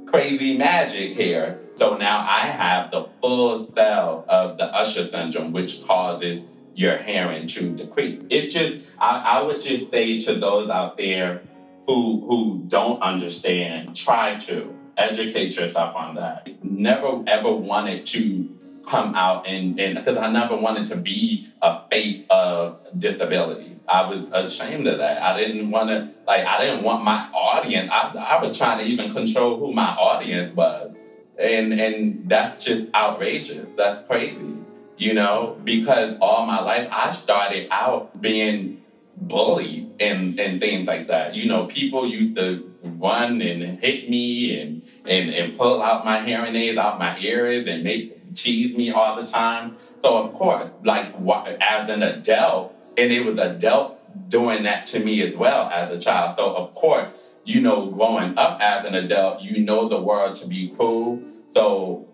crazy 0.06 0.56
magic 0.56 1.16
here. 1.16 1.60
So 1.74 1.96
now 1.96 2.20
I 2.20 2.40
have 2.40 2.90
the 2.90 3.08
full 3.20 3.64
cell 3.64 4.24
of 4.28 4.58
the 4.58 4.64
Usher 4.64 5.04
syndrome, 5.04 5.52
which 5.52 5.84
causes 5.84 6.42
your 6.74 6.96
hearing 6.98 7.46
to 7.48 7.70
decrease. 7.70 8.22
It 8.30 8.48
just, 8.48 8.88
I, 8.98 9.38
I 9.38 9.42
would 9.42 9.60
just 9.60 9.90
say 9.90 10.20
to 10.20 10.34
those 10.34 10.70
out 10.70 10.96
there 10.96 11.42
who 11.86 12.24
who 12.26 12.62
don't 12.68 13.00
understand, 13.02 13.96
try 13.96 14.36
to 14.36 14.74
educate 14.96 15.56
yourself 15.56 15.94
on 15.96 16.14
that. 16.16 16.64
Never 16.64 17.22
ever 17.26 17.50
wanted 17.50 18.06
to 18.08 18.48
come 18.86 19.14
out 19.14 19.46
and 19.46 19.78
and 19.80 19.96
because 19.96 20.16
I 20.16 20.30
never 20.30 20.56
wanted 20.56 20.86
to 20.88 20.96
be 20.96 21.48
a 21.60 21.80
face 21.88 22.24
of 22.30 22.80
disability. 22.96 23.70
I 23.88 24.08
was 24.08 24.32
ashamed 24.32 24.86
of 24.86 24.98
that. 24.98 25.22
I 25.22 25.38
didn't 25.38 25.70
want 25.70 25.88
to 25.88 26.10
like 26.26 26.46
I 26.46 26.64
didn't 26.64 26.84
want 26.84 27.04
my 27.04 27.28
audience. 27.32 27.90
I, 27.92 28.38
I 28.38 28.42
was 28.42 28.56
trying 28.56 28.78
to 28.78 28.84
even 28.84 29.12
control 29.12 29.58
who 29.58 29.72
my 29.72 29.90
audience 29.96 30.54
was, 30.54 30.94
and 31.38 31.72
and 31.72 32.28
that's 32.28 32.64
just 32.64 32.94
outrageous. 32.94 33.66
That's 33.76 34.06
crazy 34.06 34.61
you 35.02 35.14
know, 35.14 35.58
because 35.64 36.16
all 36.20 36.46
my 36.46 36.60
life 36.60 36.86
I 36.92 37.10
started 37.10 37.66
out 37.72 38.20
being 38.20 38.82
bullied 39.16 39.90
and, 39.98 40.38
and 40.38 40.60
things 40.60 40.86
like 40.86 41.08
that. 41.08 41.34
You 41.34 41.48
know, 41.48 41.66
people 41.66 42.06
used 42.06 42.36
to 42.36 42.72
run 42.84 43.42
and 43.42 43.80
hit 43.80 44.08
me 44.08 44.60
and, 44.60 44.82
and, 45.04 45.30
and 45.30 45.58
pull 45.58 45.82
out 45.82 46.04
my 46.04 46.24
hearing 46.24 46.54
aids 46.54 46.78
out 46.78 47.00
my 47.00 47.18
ears 47.18 47.66
and 47.66 47.82
make 47.82 48.34
tease 48.34 48.76
me 48.76 48.92
all 48.92 49.20
the 49.20 49.26
time. 49.26 49.76
So 50.00 50.22
of 50.24 50.34
course, 50.34 50.70
like 50.84 51.14
as 51.60 51.88
an 51.88 52.04
adult, 52.04 52.76
and 52.96 53.12
it 53.12 53.24
was 53.24 53.38
adults 53.38 54.02
doing 54.28 54.62
that 54.62 54.86
to 54.88 55.00
me 55.00 55.20
as 55.22 55.34
well 55.34 55.68
as 55.68 55.92
a 55.92 55.98
child. 55.98 56.36
So 56.36 56.54
of 56.54 56.74
course, 56.76 57.08
you 57.44 57.60
know, 57.60 57.90
growing 57.90 58.38
up 58.38 58.60
as 58.60 58.84
an 58.84 58.94
adult, 58.94 59.42
you 59.42 59.64
know 59.64 59.88
the 59.88 60.00
world 60.00 60.36
to 60.36 60.46
be 60.46 60.68
cruel. 60.68 61.22
So 61.52 62.08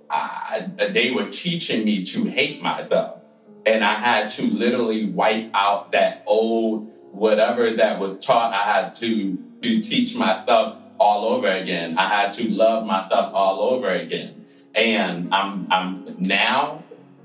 they 0.78 1.10
were 1.10 1.28
teaching 1.28 1.84
me 1.84 2.04
to 2.04 2.24
hate 2.24 2.62
myself. 2.62 3.20
And 3.66 3.84
I 3.84 3.94
had 3.94 4.30
to 4.30 4.42
literally 4.42 5.06
wipe 5.10 5.50
out 5.54 5.92
that 5.92 6.22
old 6.26 6.90
whatever 7.12 7.70
that 7.70 7.98
was 7.98 8.18
taught. 8.18 8.52
I 8.52 8.58
had 8.58 8.94
to, 8.96 9.36
to 9.62 9.80
teach 9.80 10.16
myself 10.16 10.78
all 10.98 11.26
over 11.26 11.48
again. 11.48 11.98
I 11.98 12.08
had 12.08 12.32
to 12.34 12.50
love 12.50 12.86
myself 12.86 13.34
all 13.34 13.60
over 13.60 13.88
again. 13.88 14.46
And 14.74 15.32
I'm, 15.34 15.66
I'm 15.70 16.16
now 16.18 16.82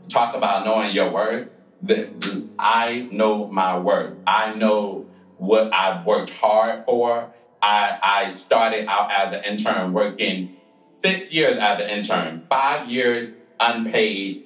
talk 0.09 0.35
about 0.35 0.65
knowing 0.65 0.93
your 0.93 1.11
worth. 1.11 1.49
That 1.83 2.47
I 2.57 3.09
know 3.11 3.51
my 3.51 3.77
worth. 3.77 4.15
I 4.25 4.53
know 4.53 5.07
what 5.37 5.73
I've 5.73 6.05
worked 6.05 6.31
hard 6.31 6.85
for. 6.85 7.33
I, 7.61 7.99
I 8.01 8.35
started 8.35 8.87
out 8.87 9.11
as 9.11 9.33
an 9.33 9.43
intern 9.43 9.91
working 9.93 10.57
six 11.03 11.33
years 11.33 11.57
as 11.57 11.79
an 11.81 11.89
intern, 11.89 12.45
five 12.49 12.89
years 12.89 13.33
unpaid, 13.59 14.45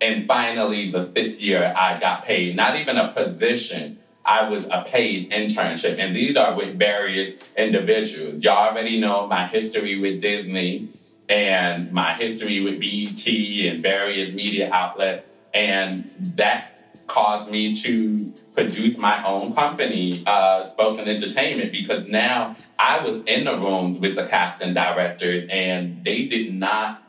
and 0.00 0.26
finally 0.26 0.90
the 0.90 1.02
fifth 1.02 1.42
year 1.42 1.72
I 1.76 1.98
got 1.98 2.24
paid. 2.24 2.56
Not 2.56 2.76
even 2.76 2.96
a 2.96 3.08
position. 3.08 3.98
I 4.24 4.48
was 4.48 4.66
a 4.66 4.84
paid 4.86 5.30
internship. 5.30 5.98
And 5.98 6.14
these 6.14 6.36
are 6.36 6.56
with 6.56 6.78
various 6.78 7.40
individuals. 7.56 8.42
Y'all 8.42 8.70
already 8.70 9.00
know 9.00 9.26
my 9.26 9.46
history 9.46 9.98
with 9.98 10.20
Disney 10.20 10.88
and 11.28 11.92
my 11.92 12.12
history 12.14 12.60
with 12.60 12.80
BET 12.80 13.26
and 13.72 13.80
various 13.80 14.34
media 14.34 14.70
outlets. 14.72 15.28
And 15.54 16.10
that 16.36 16.75
caused 17.06 17.50
me 17.50 17.74
to 17.82 18.32
produce 18.54 18.98
my 18.98 19.22
own 19.24 19.52
company, 19.52 20.22
uh, 20.26 20.66
Spoken 20.68 21.06
Entertainment, 21.08 21.72
because 21.72 22.08
now 22.08 22.56
I 22.78 23.04
was 23.04 23.22
in 23.24 23.44
the 23.44 23.56
rooms 23.56 23.98
with 23.98 24.16
the 24.16 24.26
casting 24.26 24.74
directors 24.74 25.46
and 25.50 26.04
they 26.04 26.26
did 26.26 26.54
not. 26.54 27.02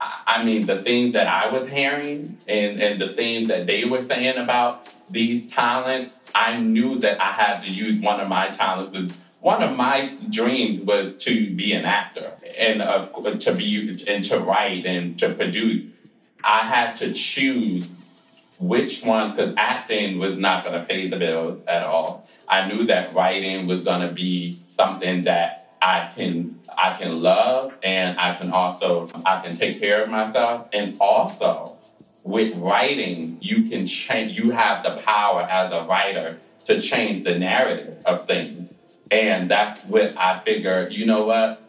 I 0.00 0.44
mean, 0.44 0.66
the 0.66 0.80
things 0.80 1.12
that 1.12 1.26
I 1.26 1.50
was 1.50 1.68
hearing 1.68 2.38
and, 2.48 2.80
and 2.80 3.00
the 3.00 3.08
things 3.08 3.48
that 3.48 3.66
they 3.66 3.84
were 3.84 4.00
saying 4.00 4.38
about 4.38 4.88
these 5.10 5.50
talents, 5.50 6.16
I 6.34 6.58
knew 6.58 6.98
that 7.00 7.20
I 7.20 7.32
had 7.32 7.60
to 7.62 7.72
use 7.72 8.00
one 8.00 8.20
of 8.20 8.28
my 8.28 8.46
talents. 8.48 9.14
One 9.40 9.62
of 9.62 9.76
my 9.76 10.10
dreams 10.30 10.80
was 10.80 11.16
to 11.24 11.54
be 11.54 11.72
an 11.72 11.84
actor 11.84 12.30
and 12.58 12.80
uh, 12.80 13.06
to 13.06 13.54
be 13.54 14.04
and 14.06 14.24
to 14.24 14.38
write 14.38 14.86
and 14.86 15.18
to 15.18 15.34
produce. 15.34 15.86
I 16.42 16.60
had 16.60 16.96
to 16.96 17.12
choose 17.12 17.94
which 18.60 19.02
one, 19.02 19.30
because 19.30 19.54
acting 19.56 20.18
was 20.18 20.36
not 20.36 20.62
going 20.62 20.78
to 20.78 20.86
pay 20.86 21.08
the 21.08 21.16
bills 21.16 21.64
at 21.66 21.82
all. 21.82 22.28
I 22.46 22.68
knew 22.68 22.84
that 22.86 23.14
writing 23.14 23.66
was 23.66 23.82
going 23.82 24.06
to 24.06 24.12
be 24.12 24.62
something 24.78 25.22
that 25.22 25.74
I 25.82 26.12
can 26.14 26.60
I 26.76 26.96
can 26.98 27.22
love 27.22 27.78
and 27.82 28.18
I 28.20 28.34
can 28.34 28.50
also 28.52 29.08
I 29.24 29.40
can 29.40 29.56
take 29.56 29.80
care 29.80 30.02
of 30.04 30.10
myself. 30.10 30.68
And 30.74 30.96
also 31.00 31.78
with 32.22 32.54
writing 32.58 33.38
you 33.40 33.64
can 33.64 33.86
change 33.86 34.38
you 34.38 34.50
have 34.50 34.82
the 34.82 35.02
power 35.02 35.42
as 35.50 35.72
a 35.72 35.84
writer 35.84 36.38
to 36.66 36.80
change 36.82 37.24
the 37.24 37.38
narrative 37.38 38.02
of 38.04 38.26
things. 38.26 38.74
And 39.10 39.50
that's 39.50 39.82
what 39.84 40.16
I 40.18 40.40
figure 40.40 40.86
you 40.90 41.06
know 41.06 41.26
what? 41.26 41.62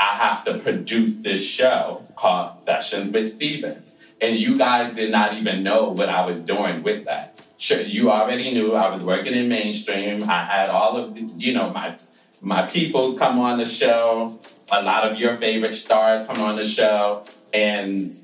I 0.00 0.16
have 0.16 0.44
to 0.46 0.58
produce 0.58 1.22
this 1.22 1.42
show 1.42 2.02
called 2.16 2.58
Sessions 2.58 3.12
with 3.12 3.32
Stephen 3.32 3.84
and 4.20 4.36
you 4.36 4.56
guys 4.56 4.94
did 4.94 5.10
not 5.10 5.34
even 5.34 5.62
know 5.62 5.90
what 5.90 6.08
I 6.08 6.24
was 6.24 6.38
doing 6.38 6.82
with 6.82 7.04
that. 7.04 7.40
Sure, 7.56 7.80
you 7.80 8.10
already 8.10 8.52
knew 8.52 8.74
I 8.74 8.94
was 8.94 9.02
working 9.02 9.32
in 9.32 9.48
mainstream. 9.48 10.22
I 10.24 10.44
had 10.44 10.70
all 10.70 10.96
of 10.96 11.16
you 11.40 11.52
know 11.52 11.70
my 11.72 11.96
my 12.40 12.62
people 12.62 13.14
come 13.14 13.38
on 13.38 13.58
the 13.58 13.64
show. 13.64 14.38
A 14.72 14.82
lot 14.82 15.10
of 15.10 15.18
your 15.18 15.36
favorite 15.36 15.74
stars 15.74 16.26
come 16.26 16.42
on 16.42 16.56
the 16.56 16.64
show, 16.64 17.24
and 17.52 18.20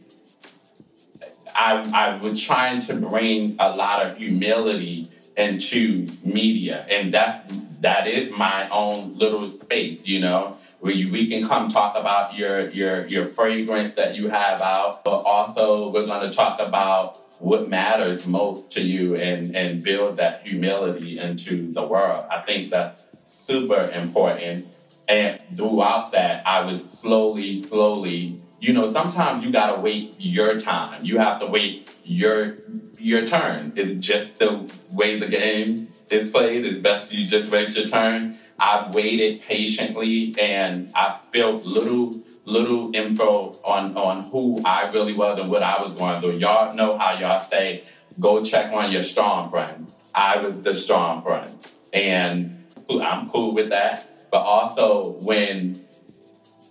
I 1.54 1.88
I 1.94 2.16
was 2.16 2.40
trying 2.40 2.80
to 2.82 2.96
bring 2.96 3.56
a 3.58 3.74
lot 3.74 4.04
of 4.04 4.18
humility 4.18 5.08
into 5.36 6.08
media, 6.24 6.86
and 6.90 7.12
that's 7.14 7.54
that 7.80 8.06
is 8.06 8.30
my 8.36 8.68
own 8.68 9.16
little 9.16 9.46
space, 9.48 10.06
you 10.06 10.20
know, 10.20 10.56
you, 10.82 11.12
we 11.12 11.28
can 11.28 11.46
come 11.46 11.68
talk 11.68 11.96
about 11.96 12.36
your 12.36 12.70
your 12.70 13.06
your 13.06 13.26
fragrance 13.26 13.94
that 13.94 14.16
you 14.16 14.28
have 14.28 14.60
out, 14.60 15.04
but 15.04 15.18
also 15.20 15.90
we're 15.90 16.06
going 16.06 16.28
to 16.28 16.34
talk 16.34 16.60
about 16.60 17.16
what 17.38 17.68
matters 17.68 18.26
most 18.26 18.70
to 18.72 18.82
you 18.82 19.16
and 19.16 19.54
and 19.56 19.82
build 19.82 20.16
that 20.16 20.46
humility 20.46 21.18
into 21.18 21.72
the 21.72 21.82
world. 21.82 22.26
I 22.30 22.40
think 22.40 22.70
that's 22.70 23.02
super 23.26 23.90
important. 23.94 24.66
And 25.08 25.40
throughout 25.56 26.12
that, 26.12 26.46
I 26.46 26.64
was 26.64 26.88
slowly, 26.88 27.56
slowly, 27.56 28.40
you 28.60 28.72
know, 28.72 28.92
sometimes 28.92 29.44
you 29.44 29.50
gotta 29.50 29.80
wait 29.80 30.14
your 30.18 30.60
time. 30.60 31.04
You 31.04 31.18
have 31.18 31.40
to 31.40 31.46
wait 31.46 31.90
your 32.04 32.56
your 32.98 33.26
turn. 33.26 33.72
It's 33.76 33.94
just 33.94 34.38
the 34.38 34.70
way 34.90 35.18
the 35.18 35.28
game 35.28 35.88
is 36.10 36.30
played. 36.30 36.64
It's 36.64 36.78
best 36.78 37.12
you 37.12 37.26
just 37.26 37.50
wait 37.50 37.74
your 37.76 37.86
turn. 37.86 38.36
I 38.60 38.90
waited 38.92 39.42
patiently 39.42 40.34
and 40.38 40.92
I 40.94 41.18
felt 41.32 41.64
little 41.64 42.20
little 42.44 42.94
info 42.94 43.58
on 43.64 43.96
on 43.96 44.24
who 44.24 44.60
I 44.64 44.88
really 44.92 45.14
was 45.14 45.38
and 45.38 45.50
what 45.50 45.62
I 45.62 45.82
was 45.82 45.94
going 45.94 46.20
through. 46.20 46.34
Y'all 46.34 46.74
know 46.74 46.98
how 46.98 47.18
y'all 47.18 47.40
say, 47.40 47.84
go 48.18 48.44
check 48.44 48.72
on 48.72 48.92
your 48.92 49.02
strong 49.02 49.50
friend. 49.50 49.90
I 50.14 50.42
was 50.42 50.62
the 50.62 50.74
strong 50.74 51.22
friend. 51.22 51.56
And 51.92 52.64
I'm 52.90 53.30
cool 53.30 53.54
with 53.54 53.70
that. 53.70 54.30
But 54.30 54.40
also 54.40 55.12
when 55.20 55.84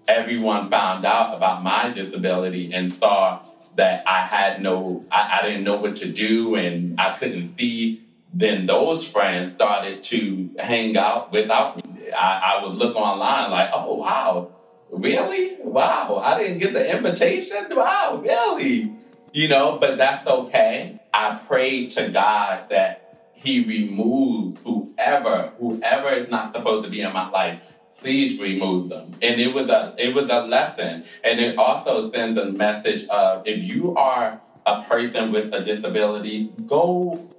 everyone 0.07 0.69
found 0.69 1.05
out 1.05 1.35
about 1.35 1.63
my 1.63 1.91
disability 1.91 2.73
and 2.73 2.91
saw 2.91 3.43
that 3.75 4.03
I 4.07 4.21
had 4.21 4.61
no, 4.61 5.05
I, 5.11 5.39
I 5.39 5.47
didn't 5.47 5.63
know 5.63 5.77
what 5.79 5.95
to 5.97 6.11
do 6.11 6.55
and 6.55 6.99
I 6.99 7.13
couldn't 7.13 7.45
see, 7.45 8.01
then 8.33 8.65
those 8.65 9.05
friends 9.07 9.51
started 9.51 10.03
to 10.03 10.49
hang 10.59 10.95
out 10.97 11.31
without 11.31 11.77
me. 11.77 12.11
I, 12.11 12.57
I 12.59 12.65
would 12.65 12.75
look 12.75 12.95
online 12.95 13.51
like, 13.51 13.69
oh, 13.73 13.95
wow, 13.95 14.51
really? 14.91 15.57
Wow, 15.63 16.21
I 16.23 16.39
didn't 16.39 16.59
get 16.59 16.73
the 16.73 16.95
invitation? 16.95 17.65
Wow, 17.71 18.21
really? 18.23 18.93
You 19.33 19.47
know, 19.47 19.77
but 19.79 19.97
that's 19.97 20.27
okay. 20.27 20.99
I 21.13 21.39
prayed 21.47 21.89
to 21.91 22.09
God 22.09 22.69
that 22.69 23.31
He 23.33 23.63
removes 23.63 24.59
whoever, 24.61 25.53
whoever 25.59 26.09
is 26.09 26.29
not 26.29 26.53
supposed 26.53 26.85
to 26.85 26.91
be 26.91 27.01
in 27.01 27.13
my 27.13 27.29
life. 27.29 27.77
Please 27.97 28.39
remove 28.39 28.89
them. 28.89 29.11
And 29.21 29.41
it 29.41 29.53
was 29.53 29.67
a 29.69 29.93
it 29.97 30.15
was 30.15 30.29
a 30.29 30.47
lesson. 30.47 31.03
And 31.21 31.39
it 31.39 31.57
also 31.57 32.09
sends 32.09 32.37
a 32.37 32.45
message 32.45 33.05
of 33.09 33.45
if 33.45 33.61
you 33.61 33.93
are 33.97 34.41
a 34.65 34.83
person 34.83 35.33
with 35.33 35.53
a 35.53 35.61
disability, 35.61 36.49
go 36.65 37.29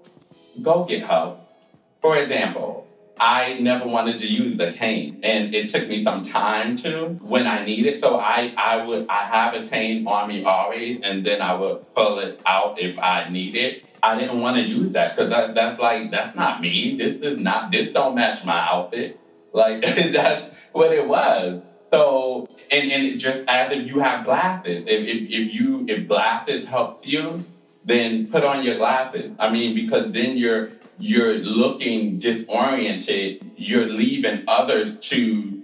go 0.62 0.86
help. 0.86 1.38
For 2.00 2.16
example, 2.16 2.86
I 3.20 3.58
never 3.60 3.86
wanted 3.86 4.18
to 4.20 4.26
use 4.26 4.58
a 4.60 4.72
cane, 4.72 5.20
and 5.22 5.54
it 5.54 5.68
took 5.68 5.86
me 5.88 6.02
some 6.02 6.22
time 6.22 6.78
to 6.78 7.18
when 7.20 7.46
I 7.46 7.66
need 7.66 7.84
it. 7.84 8.00
So 8.00 8.18
I, 8.18 8.54
I 8.56 8.86
would 8.86 9.06
I 9.08 9.24
have 9.26 9.54
a 9.54 9.66
cane 9.66 10.06
on 10.06 10.28
me 10.28 10.42
always, 10.42 11.02
and 11.02 11.22
then 11.22 11.42
I 11.42 11.54
would 11.54 11.82
pull 11.94 12.18
it 12.18 12.40
out 12.46 12.80
if 12.80 12.98
I 12.98 13.28
need 13.28 13.56
it. 13.56 13.84
I 14.02 14.18
didn't 14.18 14.40
want 14.40 14.56
to 14.56 14.62
use 14.62 14.92
that 14.92 15.14
because 15.14 15.28
that, 15.28 15.54
that's 15.54 15.78
like 15.78 16.10
that's 16.10 16.34
not 16.34 16.62
me. 16.62 16.96
This 16.96 17.16
is 17.16 17.38
not 17.38 17.70
this 17.70 17.92
don't 17.92 18.14
match 18.14 18.44
my 18.46 18.58
outfit. 18.58 19.18
Like 19.52 19.82
that's 20.12 20.56
what 20.72 20.90
it 20.90 21.06
was. 21.06 21.70
So 21.92 22.48
and 22.70 22.90
and 22.90 23.20
just 23.20 23.46
as 23.46 23.72
if 23.72 23.86
you 23.86 23.98
have 23.98 24.24
glasses, 24.24 24.86
if, 24.86 25.06
if 25.06 25.30
if 25.30 25.54
you 25.54 25.84
if 25.88 26.08
glasses 26.08 26.66
helps 26.66 27.06
you, 27.06 27.44
then 27.84 28.28
put 28.28 28.44
on 28.44 28.64
your 28.64 28.76
glasses. 28.76 29.32
I 29.38 29.50
mean 29.50 29.74
because 29.74 30.12
then 30.12 30.36
you're 30.36 30.70
you're 30.98 31.38
looking 31.38 32.18
disoriented, 32.18 33.42
you're 33.56 33.86
leaving 33.86 34.44
others 34.46 34.98
to 34.98 35.60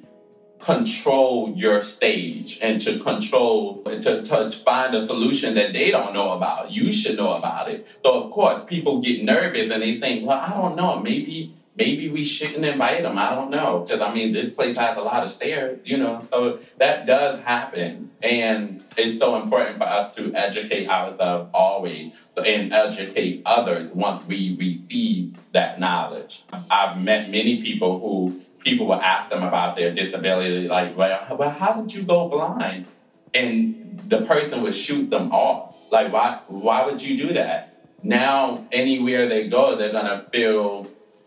control 0.58 1.52
your 1.54 1.82
stage 1.82 2.58
and 2.62 2.80
to 2.80 2.98
control 2.98 3.82
to, 3.84 4.22
to 4.22 4.50
find 4.50 4.94
a 4.94 5.06
solution 5.06 5.54
that 5.54 5.72
they 5.72 5.90
don't 5.90 6.14
know 6.14 6.32
about. 6.32 6.72
You 6.72 6.92
should 6.92 7.16
know 7.16 7.34
about 7.34 7.72
it. 7.72 7.86
So 8.02 8.24
of 8.24 8.30
course 8.30 8.64
people 8.64 9.00
get 9.00 9.22
nervous 9.22 9.70
and 9.70 9.82
they 9.82 9.96
think 9.96 10.26
well 10.26 10.40
i 10.40 10.50
don't 10.60 10.76
know. 10.76 11.00
Maybe 11.00 11.52
maybe 11.76 12.08
we 12.08 12.24
shouldn't 12.24 12.64
invite 12.64 13.02
them 13.02 13.18
i 13.18 13.34
don't 13.34 13.50
know 13.50 13.80
because 13.80 14.00
i 14.00 14.12
mean 14.14 14.32
this 14.32 14.54
place 14.54 14.76
has 14.76 14.96
a 14.96 15.00
lot 15.00 15.22
of 15.22 15.30
stairs 15.30 15.78
you 15.84 15.96
know 15.96 16.20
so 16.30 16.58
that 16.78 17.06
does 17.06 17.42
happen 17.42 18.10
and 18.22 18.82
it's 18.96 19.18
so 19.18 19.40
important 19.40 19.76
for 19.76 19.84
us 19.84 20.14
to 20.14 20.34
educate 20.34 20.88
ourselves 20.88 21.48
always 21.52 22.16
and 22.44 22.72
educate 22.72 23.42
others 23.46 23.92
once 23.92 24.26
we 24.26 24.56
receive 24.58 25.38
that 25.52 25.80
knowledge. 25.80 26.44
I've 26.70 27.02
met 27.02 27.30
many 27.30 27.62
people 27.62 28.00
who 28.00 28.42
people 28.60 28.86
will 28.86 29.00
ask 29.00 29.30
them 29.30 29.42
about 29.42 29.76
their 29.76 29.94
disability, 29.94 30.68
like, 30.68 30.96
well, 30.96 31.36
well, 31.38 31.50
how 31.50 31.80
did 31.80 31.94
you 31.94 32.02
go 32.02 32.28
blind? 32.28 32.86
And 33.32 33.98
the 34.00 34.22
person 34.22 34.62
would 34.62 34.74
shoot 34.74 35.10
them 35.10 35.32
off. 35.32 35.76
Like, 35.90 36.12
why 36.12 36.40
why 36.48 36.84
would 36.84 37.00
you 37.00 37.26
do 37.26 37.34
that? 37.34 37.76
Now 38.02 38.66
anywhere 38.72 39.28
they 39.28 39.48
go, 39.48 39.76
they're 39.76 39.92
gonna 39.92 40.26
feel 40.32 40.86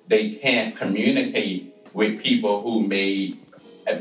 they 0.10 0.32
can't 0.32 0.76
communicate 0.76 1.74
with 1.93 2.22
people 2.22 2.62
who 2.62 2.86
may 2.86 3.36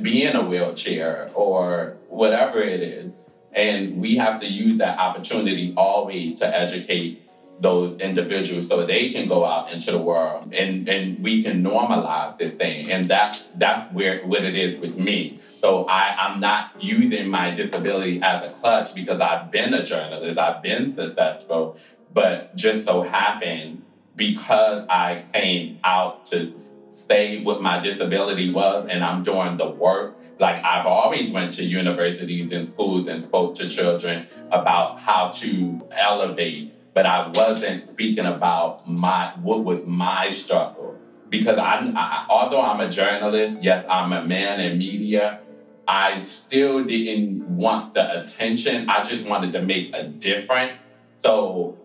be 0.03 0.25
in 0.25 0.35
a 0.35 0.43
wheelchair 0.43 1.31
or 1.35 1.99
whatever 2.09 2.61
it 2.61 2.81
is. 2.81 3.25
And 3.53 4.01
we 4.01 4.17
have 4.17 4.41
to 4.41 4.47
use 4.47 4.79
that 4.79 4.99
opportunity 4.99 5.75
always 5.77 6.39
to 6.41 6.47
educate 6.47 7.23
those 7.61 7.99
individuals 7.99 8.69
so 8.69 8.87
they 8.87 9.11
can 9.11 9.27
go 9.27 9.45
out 9.45 9.73
into 9.73 9.91
the 9.91 9.99
world 9.99 10.55
and, 10.55 10.89
and 10.89 11.23
we 11.23 11.43
can 11.43 11.63
normalize 11.63 12.37
this 12.39 12.55
thing. 12.55 12.91
And 12.91 13.09
that's 13.09 13.43
that's 13.57 13.93
where 13.93 14.19
what 14.21 14.45
it 14.45 14.55
is 14.55 14.79
with 14.79 14.99
me. 14.99 15.41
So 15.61 15.87
I, 15.89 16.15
I'm 16.19 16.41
not 16.41 16.71
using 16.81 17.29
my 17.29 17.51
disability 17.51 18.23
as 18.23 18.53
a 18.53 18.55
clutch 18.55 18.95
because 18.95 19.21
I've 19.21 19.51
been 19.51 19.75
a 19.75 19.85
journalist, 19.85 20.39
I've 20.39 20.63
been 20.63 20.95
successful, 20.95 21.77
but 22.15 22.55
just 22.55 22.85
so 22.85 23.03
happened 23.03 23.83
because 24.19 24.87
I 24.91 25.25
came 25.33 25.79
out 25.83 26.27
to 26.27 26.53
say 26.91 27.43
what 27.43 27.63
my 27.63 27.81
disability 27.81 28.53
was 28.53 28.89
and 28.91 29.03
I'm 29.03 29.25
doing 29.25 29.57
the 29.57 29.71
work 29.71 30.19
like 30.39 30.63
I've 30.65 30.87
always 30.87 31.31
went 31.31 31.55
to 31.55 31.65
universities 31.65 32.53
and 32.53 32.67
schools 32.67 33.09
and 33.09 33.23
spoke 33.23 33.57
to 33.57 33.69
children 33.69 34.27
about 34.53 35.01
how 35.01 35.31
to 35.31 35.81
elevate, 35.91 36.73
but 36.95 37.07
I 37.07 37.29
wasn't 37.29 37.83
speaking 37.83 38.25
about 38.25 38.89
my 38.89 39.33
what 39.43 39.65
was 39.65 39.87
my 39.87 40.29
struggle 40.29 40.99
because 41.29 41.59
I, 41.59 41.93
I 41.95 42.27
although 42.29 42.63
I'm 42.63 42.81
a 42.81 42.89
journalist, 42.89 43.63
yes, 43.63 43.85
I'm 43.89 44.13
a 44.13 44.25
man 44.25 44.61
in 44.61 44.79
media. 44.79 45.41
I 45.87 46.23
still 46.25 46.85
didn't 46.85 47.49
want 47.49 47.95
the 47.95 48.23
attention. 48.23 48.91
I 48.91 49.05
just 49.05 49.27
wanted 49.27 49.53
to 49.55 49.63
make 49.63 49.95
a 49.95 50.05
difference. 50.05 50.75
So, 51.19 51.77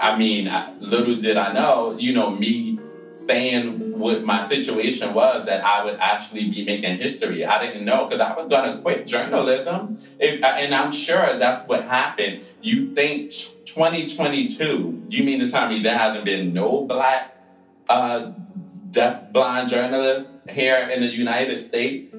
I 0.00 0.16
mean, 0.16 0.50
little 0.80 1.16
did 1.16 1.36
I 1.36 1.52
know, 1.52 1.96
you 1.98 2.14
know, 2.14 2.30
me 2.30 2.78
saying 3.12 3.98
what 3.98 4.24
my 4.24 4.48
situation 4.48 5.12
was 5.12 5.44
that 5.44 5.62
I 5.62 5.84
would 5.84 5.98
actually 6.00 6.48
be 6.50 6.64
making 6.64 6.96
history. 6.96 7.44
I 7.44 7.64
didn't 7.64 7.84
know 7.84 8.06
because 8.06 8.20
I 8.20 8.34
was 8.34 8.48
going 8.48 8.74
to 8.74 8.82
quit 8.82 9.06
journalism. 9.06 9.98
If, 10.18 10.42
and 10.42 10.74
I'm 10.74 10.92
sure 10.92 11.38
that's 11.38 11.68
what 11.68 11.84
happened. 11.84 12.42
You 12.62 12.94
think 12.94 13.30
2022, 13.66 15.04
you 15.08 15.24
mean 15.24 15.40
to 15.40 15.50
tell 15.50 15.68
me 15.68 15.82
there 15.82 15.98
hasn't 15.98 16.24
been 16.24 16.54
no 16.54 16.86
black 16.86 17.36
uh, 17.88 18.32
deaf 18.90 19.30
blind 19.30 19.68
journalist 19.68 20.26
here 20.48 20.88
in 20.90 21.02
the 21.02 21.08
United 21.08 21.60
States? 21.60 22.16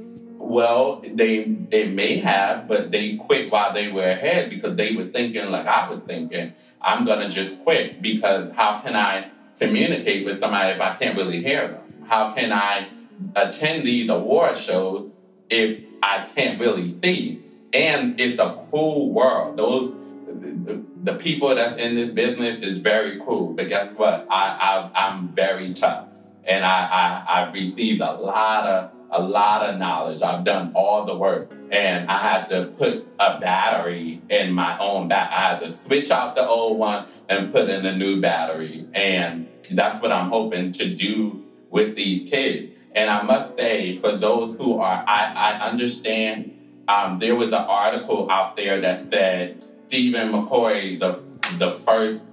Well, 0.52 1.02
they 1.02 1.46
they 1.46 1.88
may 1.88 2.18
have, 2.18 2.68
but 2.68 2.92
they 2.92 3.16
quit 3.16 3.50
while 3.50 3.72
they 3.72 3.90
were 3.90 4.04
ahead 4.04 4.50
because 4.50 4.76
they 4.76 4.94
were 4.94 5.06
thinking 5.06 5.50
like 5.50 5.66
I 5.66 5.90
was 5.90 6.00
thinking. 6.00 6.52
I'm 6.82 7.06
gonna 7.06 7.30
just 7.30 7.62
quit 7.62 8.02
because 8.02 8.52
how 8.52 8.82
can 8.82 8.94
I 8.94 9.30
communicate 9.62 10.26
with 10.26 10.40
somebody 10.40 10.74
if 10.74 10.82
I 10.82 10.96
can't 10.96 11.16
really 11.16 11.42
hear 11.42 11.70
them? 11.70 12.06
How 12.06 12.34
can 12.34 12.52
I 12.52 12.90
attend 13.34 13.88
these 13.88 14.10
award 14.10 14.58
shows 14.58 15.10
if 15.50 15.86
I 16.04 16.28
can't 16.36 16.60
really 16.60 16.90
see? 16.90 17.44
And 17.72 18.20
it's 18.20 18.38
a 18.38 18.62
cool 18.70 19.14
world. 19.14 19.56
Those 19.56 19.94
the, 20.28 20.84
the 21.02 21.14
people 21.14 21.56
that's 21.56 21.80
in 21.80 21.96
this 21.96 22.10
business 22.10 22.60
is 22.60 22.80
very 22.80 23.22
cool. 23.22 23.54
But 23.54 23.70
guess 23.70 23.96
what? 23.96 24.28
I, 24.30 24.90
I 24.94 25.08
I'm 25.08 25.30
very 25.30 25.74
tough, 25.74 26.08
and 26.44 26.66
I, 26.66 27.24
I 27.30 27.42
I've 27.42 27.54
received 27.54 28.02
a 28.02 28.12
lot 28.12 28.68
of 28.68 28.92
a 29.12 29.22
lot 29.22 29.70
of 29.70 29.78
knowledge. 29.78 30.22
I've 30.22 30.44
done 30.44 30.72
all 30.74 31.06
the 31.06 31.16
work, 31.16 31.52
and 31.72 32.10
I 32.10 32.18
had 32.18 32.48
to 32.50 32.66
put 32.66 33.08
a 33.20 33.40
battery 33.40 34.22
in 34.30 34.54
my 34.54 34.78
own 34.80 35.08
bat. 35.08 35.30
I 35.32 35.42
had 35.50 35.60
to 35.62 35.72
switch 35.72 36.10
out 36.12 36.36
the 36.36 36.48
old 36.48 36.78
one 36.78 37.06
and 37.28 37.52
put 37.52 37.70
in 37.70 37.86
a 37.86 37.96
new 37.96 38.22
battery, 38.22 38.88
and 38.94 39.48
that's 39.70 40.02
what 40.02 40.12
I'm 40.12 40.30
hoping 40.30 40.72
to 40.74 40.94
do 40.94 41.46
with 41.70 41.96
these 41.96 42.30
kids. 42.30 42.74
And 42.94 43.10
I 43.10 43.22
must 43.22 43.56
say, 43.56 44.00
for 44.00 44.14
those 44.14 44.58
who 44.58 44.80
are, 44.80 45.04
I, 45.08 45.34
I 45.36 45.70
understand. 45.70 46.58
Um, 46.88 47.20
there 47.20 47.36
was 47.36 47.50
an 47.50 47.54
article 47.54 48.30
out 48.30 48.58
there 48.58 48.82
that 48.82 49.02
said 49.02 49.64
Stephen 49.88 50.32
McCoy, 50.34 51.00
the 51.00 51.14
the 51.58 51.72
first 51.72 52.26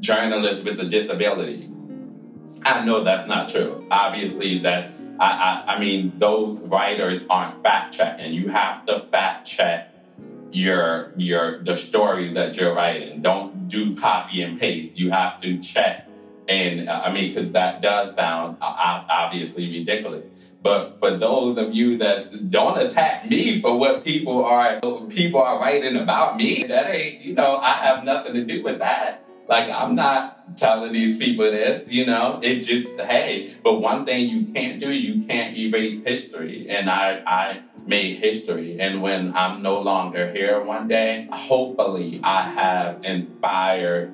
journalist 0.00 0.64
with 0.64 0.80
a 0.80 0.84
disability. 0.84 1.68
I 2.64 2.84
know 2.84 3.04
that's 3.04 3.28
not 3.28 3.48
true. 3.48 3.86
Obviously, 3.90 4.58
that 4.60 4.92
I, 5.18 5.64
I, 5.66 5.74
I 5.74 5.78
mean, 5.78 6.12
those 6.18 6.60
writers 6.60 7.22
aren't 7.30 7.62
fact 7.62 7.94
checking. 7.94 8.32
You 8.32 8.48
have 8.48 8.86
to 8.86 9.00
fact 9.10 9.46
check 9.46 9.90
your 10.50 11.12
your 11.16 11.62
the 11.62 11.76
story 11.76 12.32
that 12.34 12.56
you're 12.56 12.74
writing. 12.74 13.22
Don't 13.22 13.68
do 13.68 13.96
copy 13.96 14.42
and 14.42 14.58
paste. 14.58 14.96
You 14.96 15.10
have 15.10 15.40
to 15.42 15.58
check. 15.58 16.08
And 16.48 16.88
uh, 16.88 17.02
I 17.04 17.12
mean, 17.12 17.32
because 17.32 17.52
that 17.52 17.80
does 17.80 18.14
sound 18.14 18.58
uh, 18.60 19.04
obviously 19.08 19.70
ridiculous. 19.70 20.52
But 20.62 20.98
for 20.98 21.10
those 21.10 21.58
of 21.58 21.74
you 21.74 21.98
that 21.98 22.50
don't 22.50 22.78
attack 22.78 23.28
me 23.28 23.60
for 23.60 23.78
what 23.78 24.04
people 24.04 24.44
are 24.44 24.80
people 25.08 25.42
are 25.42 25.60
writing 25.60 25.96
about 25.96 26.36
me, 26.36 26.64
that 26.64 26.90
ain't 26.90 27.20
you 27.20 27.34
know 27.34 27.56
I 27.56 27.72
have 27.72 28.04
nothing 28.04 28.34
to 28.34 28.44
do 28.44 28.62
with 28.62 28.78
that. 28.78 29.23
Like 29.46 29.70
I'm 29.70 29.94
not 29.94 30.56
telling 30.56 30.92
these 30.92 31.18
people 31.18 31.44
this, 31.44 31.92
you 31.92 32.06
know. 32.06 32.40
It 32.42 32.60
just 32.60 32.88
hey, 33.00 33.54
but 33.62 33.80
one 33.80 34.04
thing 34.04 34.28
you 34.28 34.52
can't 34.52 34.80
do, 34.80 34.92
you 34.92 35.26
can't 35.26 35.56
erase 35.56 36.04
history. 36.04 36.66
And 36.68 36.88
I 36.88 37.22
I 37.26 37.62
made 37.86 38.18
history. 38.18 38.80
And 38.80 39.02
when 39.02 39.36
I'm 39.36 39.62
no 39.62 39.80
longer 39.80 40.32
here 40.32 40.62
one 40.62 40.88
day, 40.88 41.28
hopefully 41.30 42.20
I 42.22 42.42
have 42.42 43.04
inspired 43.04 44.12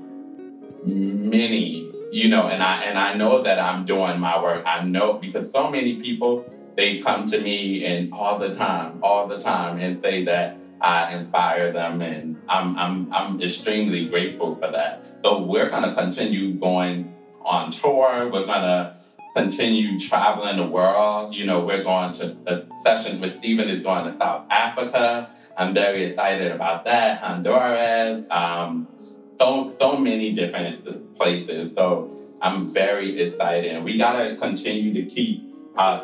many, 0.84 1.90
you 2.10 2.28
know, 2.28 2.48
and 2.48 2.62
I 2.62 2.84
and 2.84 2.98
I 2.98 3.14
know 3.14 3.42
that 3.42 3.58
I'm 3.58 3.84
doing 3.84 4.18
my 4.18 4.42
work. 4.42 4.62
I 4.66 4.84
know 4.84 5.14
because 5.14 5.50
so 5.52 5.70
many 5.70 6.00
people 6.00 6.44
they 6.74 7.00
come 7.00 7.26
to 7.26 7.40
me 7.40 7.84
and 7.84 8.12
all 8.12 8.38
the 8.38 8.54
time, 8.54 9.00
all 9.02 9.26
the 9.26 9.38
time 9.38 9.78
and 9.78 9.98
say 9.98 10.24
that 10.24 10.59
I 10.80 11.14
inspire 11.14 11.72
them, 11.72 12.00
and 12.02 12.40
I'm 12.48 12.78
I'm 12.78 13.12
I'm 13.12 13.42
extremely 13.42 14.06
grateful 14.06 14.56
for 14.56 14.70
that. 14.70 15.06
So 15.22 15.42
we're 15.42 15.68
gonna 15.68 15.94
continue 15.94 16.54
going 16.54 17.14
on 17.42 17.70
tour. 17.70 18.28
We're 18.32 18.46
gonna 18.46 19.00
continue 19.36 19.98
traveling 19.98 20.56
the 20.56 20.66
world. 20.66 21.34
You 21.34 21.46
know, 21.46 21.60
we're 21.60 21.82
going 21.82 22.12
to 22.14 22.36
uh, 22.46 22.62
sessions 22.82 23.20
with 23.20 23.38
Stephen 23.38 23.68
is 23.68 23.82
going 23.82 24.04
to 24.10 24.16
South 24.16 24.46
Africa. 24.50 25.28
I'm 25.56 25.74
very 25.74 26.04
excited 26.04 26.52
about 26.52 26.84
that. 26.84 27.20
Honduras, 27.22 28.24
um, 28.30 28.88
so 29.38 29.70
so 29.70 29.98
many 29.98 30.32
different 30.32 31.14
places. 31.16 31.74
So 31.74 32.16
I'm 32.42 32.66
very 32.66 33.20
excited, 33.20 33.84
we 33.84 33.98
gotta 33.98 34.36
continue 34.36 34.94
to 34.94 35.02
keep 35.02 35.49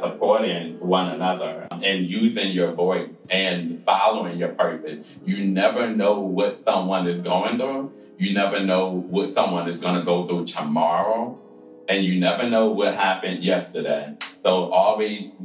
supporting 0.01 0.79
one 0.81 1.13
another 1.13 1.69
and 1.71 2.09
using 2.09 2.53
your 2.53 2.73
voice 2.73 3.11
and 3.31 3.85
following 3.85 4.39
your 4.39 4.51
purpose. 4.51 5.19
You 5.25 5.45
never 5.47 5.95
know 5.95 6.21
what 6.21 6.63
someone 6.63 7.07
is 7.07 7.21
going 7.21 7.59
through. 7.59 7.93
You 8.19 8.35
never 8.35 8.61
know 8.61 8.89
what 8.91 9.31
someone 9.31 9.69
is 9.69 9.81
going 9.81 9.99
to 9.99 10.05
go 10.05 10.25
through 10.27 10.47
tomorrow. 10.47 11.39
And 11.89 12.05
you 12.05 12.19
never 12.19 12.49
know 12.49 12.69
what 12.69 12.95
happened 12.95 13.45
yesterday. 13.45 14.17
So 14.43 14.71
always 14.73 15.37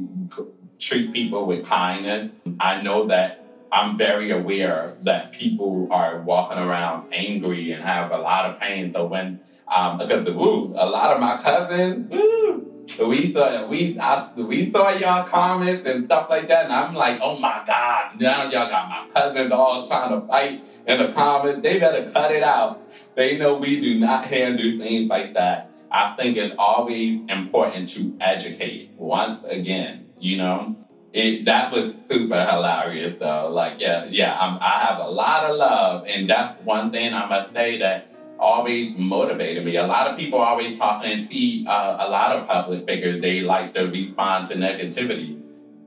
treat 0.78 1.12
people 1.12 1.46
with 1.46 1.66
kindness. 1.66 2.32
I 2.58 2.82
know 2.82 3.06
that 3.08 3.44
I'm 3.70 3.96
very 3.96 4.30
aware 4.30 4.92
that 5.04 5.32
people 5.32 5.88
are 5.90 6.20
walking 6.22 6.58
around 6.58 7.12
angry 7.12 7.72
and 7.72 7.84
have 7.84 8.14
a 8.14 8.18
lot 8.18 8.50
of 8.50 8.60
pain. 8.60 8.92
So 8.92 9.06
when, 9.06 9.40
um, 9.74 9.98
because 9.98 10.24
the 10.24 10.32
woo, 10.32 10.74
a 10.76 10.88
lot 10.88 11.12
of 11.12 11.20
my 11.20 11.38
cousins, 11.40 12.10
woo, 12.10 12.71
we 12.98 13.28
thought 13.28 13.68
we 13.68 13.98
I, 13.98 14.32
we 14.36 14.70
saw 14.70 14.90
y'all 14.90 15.24
comments 15.24 15.88
and 15.88 16.06
stuff 16.06 16.28
like 16.28 16.48
that, 16.48 16.64
and 16.64 16.72
I'm 16.72 16.94
like, 16.94 17.20
oh 17.22 17.38
my 17.38 17.62
god! 17.66 18.20
Now 18.20 18.44
y'all 18.44 18.68
got 18.68 18.88
my 18.88 19.08
cousins 19.12 19.52
all 19.52 19.86
trying 19.86 20.20
to 20.20 20.26
fight 20.26 20.62
in 20.86 20.98
the 20.98 21.12
comments. 21.12 21.60
They 21.60 21.78
better 21.78 22.10
cut 22.10 22.30
it 22.32 22.42
out. 22.42 22.80
They 23.14 23.38
know 23.38 23.56
we 23.56 23.80
do 23.80 23.98
not 23.98 24.26
handle 24.26 24.78
things 24.78 25.08
like 25.08 25.34
that. 25.34 25.70
I 25.90 26.14
think 26.16 26.36
it's 26.36 26.54
always 26.58 27.20
important 27.28 27.88
to 27.90 28.16
educate. 28.20 28.90
Once 28.96 29.44
again, 29.44 30.06
you 30.18 30.38
know, 30.38 30.76
it 31.12 31.44
that 31.44 31.72
was 31.72 31.94
super 32.08 32.44
hilarious 32.44 33.16
though. 33.18 33.50
Like, 33.52 33.80
yeah, 33.80 34.06
yeah, 34.10 34.38
I'm, 34.40 34.58
I 34.60 34.86
have 34.86 34.98
a 34.98 35.08
lot 35.08 35.44
of 35.50 35.56
love, 35.56 36.06
and 36.08 36.28
that's 36.28 36.62
one 36.64 36.90
thing 36.90 37.12
I 37.12 37.28
must 37.28 37.52
say 37.52 37.78
that 37.78 38.11
always 38.42 38.98
motivated 38.98 39.64
me. 39.64 39.76
A 39.76 39.86
lot 39.86 40.08
of 40.08 40.18
people 40.18 40.40
always 40.40 40.76
talk 40.76 41.04
and 41.04 41.28
see 41.28 41.64
uh, 41.66 42.06
a 42.06 42.10
lot 42.10 42.36
of 42.36 42.48
public 42.48 42.86
figures, 42.86 43.20
they 43.20 43.40
like 43.40 43.72
to 43.74 43.86
respond 43.86 44.48
to 44.48 44.54
negativity. 44.56 45.40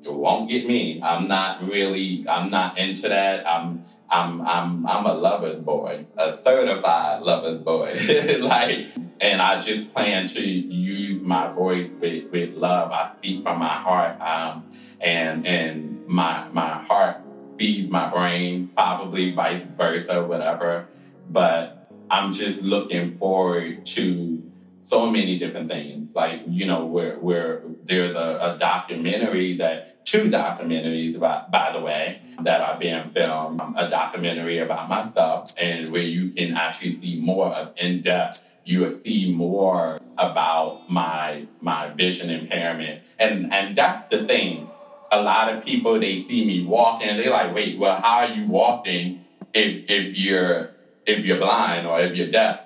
It 0.04 0.14
won't 0.14 0.50
get 0.50 0.66
me. 0.66 1.02
I'm 1.04 1.28
not 1.28 1.68
really, 1.68 2.26
I'm 2.30 2.50
not 2.50 2.78
into 2.78 3.10
that. 3.10 3.46
I'm, 3.48 3.84
I'm, 4.10 4.42
I'm, 4.42 4.88
I'm 4.88 5.06
a 5.06 5.14
lover's 5.14 5.60
boy, 5.60 6.06
a 6.18 6.40
certified 6.46 7.24
lover's 7.24 7.60
boy. 7.60 7.94
like, 8.42 8.86
and 9.20 9.42
I 9.42 9.60
just 9.60 9.94
plan 9.94 10.28
to 10.30 10.42
use 10.42 11.24
my 11.24 11.52
voice 11.52 11.90
with, 12.00 12.32
with 12.32 12.56
love. 12.56 12.92
I 12.92 13.12
speak 13.18 13.44
from 13.44 13.60
my 13.60 13.68
heart. 13.68 14.22
Um, 14.22 14.66
and, 15.02 15.46
and 15.46 16.08
my, 16.08 16.48
my 16.54 16.84
heart 16.84 17.18
feeds 17.58 17.90
my 17.92 18.10
brain, 18.10 18.70
probably 18.76 19.34
vice 19.34 19.64
versa, 19.64 20.24
whatever. 20.24 20.88
But 21.30 21.75
I'm 22.10 22.34
just 22.34 22.64
looking 22.64 23.18
forward 23.18 23.86
to 23.88 24.44
so 24.82 25.10
many 25.10 25.38
different 25.38 25.70
things. 25.70 26.16
Like, 26.16 26.44
you 26.48 26.66
know, 26.66 26.86
where 26.86 27.16
where 27.18 27.64
there's 27.84 28.16
a, 28.16 28.56
a 28.56 28.58
documentary 28.60 29.58
that 29.58 30.06
two 30.06 30.30
documentaries 30.30 31.16
about 31.16 31.52
by 31.52 31.72
the 31.72 31.82
way, 31.82 32.22
that 32.44 32.62
are 32.62 32.80
being 32.80 33.10
filmed. 33.10 33.60
Um, 33.60 33.76
a 33.78 33.90
documentary 33.90 34.60
about 34.60 34.90
myself 34.90 35.54
and 35.58 35.92
where 35.92 36.04
you 36.04 36.30
can 36.30 36.56
actually 36.56 36.94
see 36.94 37.20
more 37.20 37.48
of 37.48 37.74
in 37.78 38.02
depth. 38.02 38.42
You 38.64 38.82
will 38.82 38.92
see 38.92 39.34
more 39.34 40.00
about 40.18 40.90
my 40.90 41.48
my 41.62 41.90
vision 41.90 42.30
impairment. 42.30 43.02
And 43.18 43.52
and 43.52 43.76
that's 43.76 44.16
the 44.16 44.24
thing. 44.24 44.70
A 45.12 45.22
lot 45.22 45.54
of 45.54 45.64
people 45.64 46.00
they 46.00 46.22
see 46.22 46.46
me 46.46 46.66
walking, 46.66 47.08
they're 47.08 47.30
like, 47.30 47.54
wait, 47.54 47.78
well, 47.80 48.00
how 48.02 48.18
are 48.18 48.28
you 48.28 48.46
walking 48.48 49.22
if 49.54 49.90
if 49.90 50.18
you're 50.18 50.75
if 51.06 51.26
you're 51.26 51.38
blind 51.38 51.88
or 51.88 52.00
if 52.02 52.16
you're 52.16 52.32
deaf. 52.32 52.62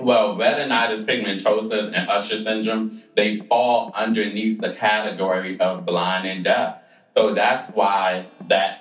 Well, 0.00 0.36
retinitis 0.36 1.04
pigmentosa 1.04 1.92
and 1.92 2.08
Usher 2.08 2.42
syndrome, 2.42 3.02
they 3.14 3.38
fall 3.38 3.92
underneath 3.94 4.60
the 4.60 4.72
category 4.72 5.60
of 5.60 5.84
blind 5.84 6.26
and 6.26 6.44
deaf. 6.44 6.78
So 7.16 7.34
that's 7.34 7.70
why 7.70 8.24
that 8.48 8.78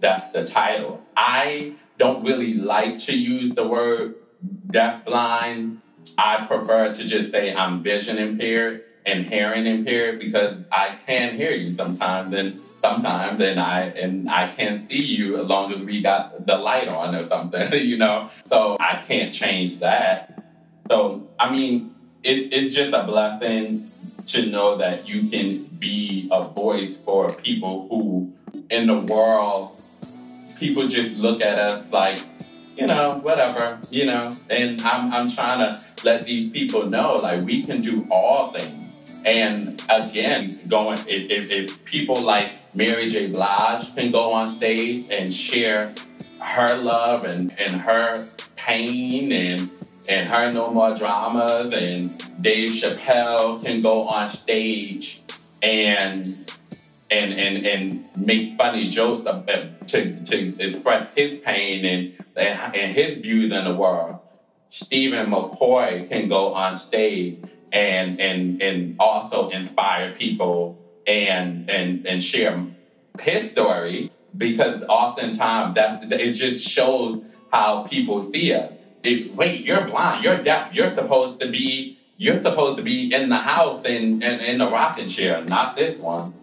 that's 0.00 0.32
the 0.32 0.44
title. 0.44 1.02
I 1.16 1.74
don't 1.98 2.24
really 2.24 2.54
like 2.54 2.98
to 3.00 3.18
use 3.18 3.54
the 3.54 3.66
word 3.66 4.14
deaf 4.70 5.04
blind. 5.04 5.82
I 6.16 6.46
prefer 6.46 6.94
to 6.94 7.06
just 7.06 7.30
say 7.30 7.54
I'm 7.54 7.82
vision 7.82 8.18
impaired 8.18 8.82
and 9.06 9.26
hearing 9.26 9.66
impaired 9.66 10.18
because 10.18 10.64
I 10.72 10.96
can 11.06 11.34
hear 11.36 11.52
you 11.52 11.72
sometimes 11.72 12.34
and 12.34 12.60
sometimes 12.82 13.40
and 13.40 13.60
I 13.60 13.82
and 13.82 14.28
I 14.28 14.48
can't 14.48 14.90
see 14.90 15.04
you 15.04 15.38
as 15.40 15.46
long 15.48 15.72
as 15.72 15.80
we 15.80 16.02
got 16.02 16.46
the 16.46 16.56
light 16.56 16.88
on 16.88 17.14
or 17.14 17.26
something, 17.26 17.68
you 17.72 17.98
know. 17.98 18.30
So 18.48 18.76
I 18.80 19.02
can't 19.06 19.32
change 19.32 19.80
that. 19.80 20.42
So 20.88 21.24
I 21.38 21.54
mean, 21.54 21.94
it's 22.22 22.48
it's 22.54 22.74
just 22.74 22.92
a 22.92 23.04
blessing 23.04 23.90
to 24.28 24.46
know 24.46 24.76
that 24.76 25.08
you 25.08 25.28
can 25.28 25.64
be 25.78 26.28
a 26.30 26.42
voice 26.42 26.98
for 26.98 27.28
people 27.28 27.88
who 27.88 28.32
in 28.70 28.86
the 28.86 28.98
world 28.98 29.76
people 30.60 30.86
just 30.86 31.16
look 31.16 31.40
at 31.40 31.58
us 31.58 31.90
like, 31.90 32.20
you 32.76 32.86
know, 32.86 33.18
whatever, 33.22 33.80
you 33.90 34.06
know, 34.06 34.36
and 34.48 34.80
I'm 34.82 35.12
I'm 35.12 35.30
trying 35.30 35.58
to 35.58 35.82
let 36.04 36.26
these 36.26 36.50
people 36.50 36.86
know 36.86 37.14
like 37.14 37.44
we 37.44 37.62
can 37.62 37.80
do 37.80 38.06
all 38.10 38.48
things. 38.52 38.79
And 39.24 39.82
again, 39.90 40.58
going 40.68 40.98
if, 41.06 41.30
if, 41.30 41.50
if 41.50 41.84
people 41.84 42.22
like 42.22 42.50
Mary 42.74 43.08
J. 43.08 43.26
Blige 43.28 43.94
can 43.94 44.12
go 44.12 44.32
on 44.32 44.48
stage 44.48 45.06
and 45.10 45.32
share 45.32 45.92
her 46.40 46.76
love 46.78 47.24
and, 47.24 47.52
and 47.60 47.72
her 47.82 48.26
pain 48.56 49.32
and 49.32 49.70
and 50.08 50.28
her 50.28 50.52
no 50.52 50.72
more 50.72 50.94
dramas 50.96 51.72
and 51.72 52.42
Dave 52.42 52.70
Chappelle 52.70 53.62
can 53.62 53.82
go 53.82 54.08
on 54.08 54.28
stage 54.28 55.22
and 55.62 56.26
and 57.10 57.32
and 57.34 57.66
and 57.66 58.04
make 58.16 58.56
funny 58.56 58.88
jokes 58.88 59.24
to 59.24 60.24
to 60.24 60.54
express 60.58 61.14
his 61.14 61.40
pain 61.40 61.84
and 61.84 62.26
and 62.36 62.94
his 62.94 63.18
views 63.18 63.52
in 63.52 63.64
the 63.64 63.74
world. 63.74 64.18
Stephen 64.70 65.26
McCoy 65.26 66.08
can 66.08 66.28
go 66.28 66.54
on 66.54 66.78
stage 66.78 67.38
and 67.72 68.20
and 68.20 68.62
and 68.62 68.96
also 68.98 69.50
inspire 69.50 70.12
people 70.12 70.78
and 71.06 71.68
and 71.68 72.06
and 72.06 72.22
share 72.22 72.64
his 73.20 73.50
story 73.50 74.12
because 74.36 74.82
oftentimes 74.88 75.74
that 75.74 76.10
it 76.12 76.32
just 76.34 76.66
shows 76.66 77.22
how 77.52 77.82
people 77.82 78.22
see 78.22 78.54
us. 78.54 78.72
It, 79.02 79.34
wait, 79.34 79.64
you're 79.64 79.86
blind, 79.86 80.22
you're 80.22 80.42
deaf, 80.42 80.74
you're 80.74 80.90
supposed 80.90 81.40
to 81.40 81.50
be 81.50 81.98
you're 82.16 82.40
supposed 82.40 82.76
to 82.76 82.84
be 82.84 83.12
in 83.12 83.28
the 83.28 83.36
house 83.36 83.84
and 83.84 84.22
in, 84.22 84.22
in, 84.22 84.40
in 84.40 84.58
the 84.58 84.70
rocking 84.70 85.08
chair, 85.08 85.42
not 85.42 85.74
this 85.74 85.98
one. 85.98 86.34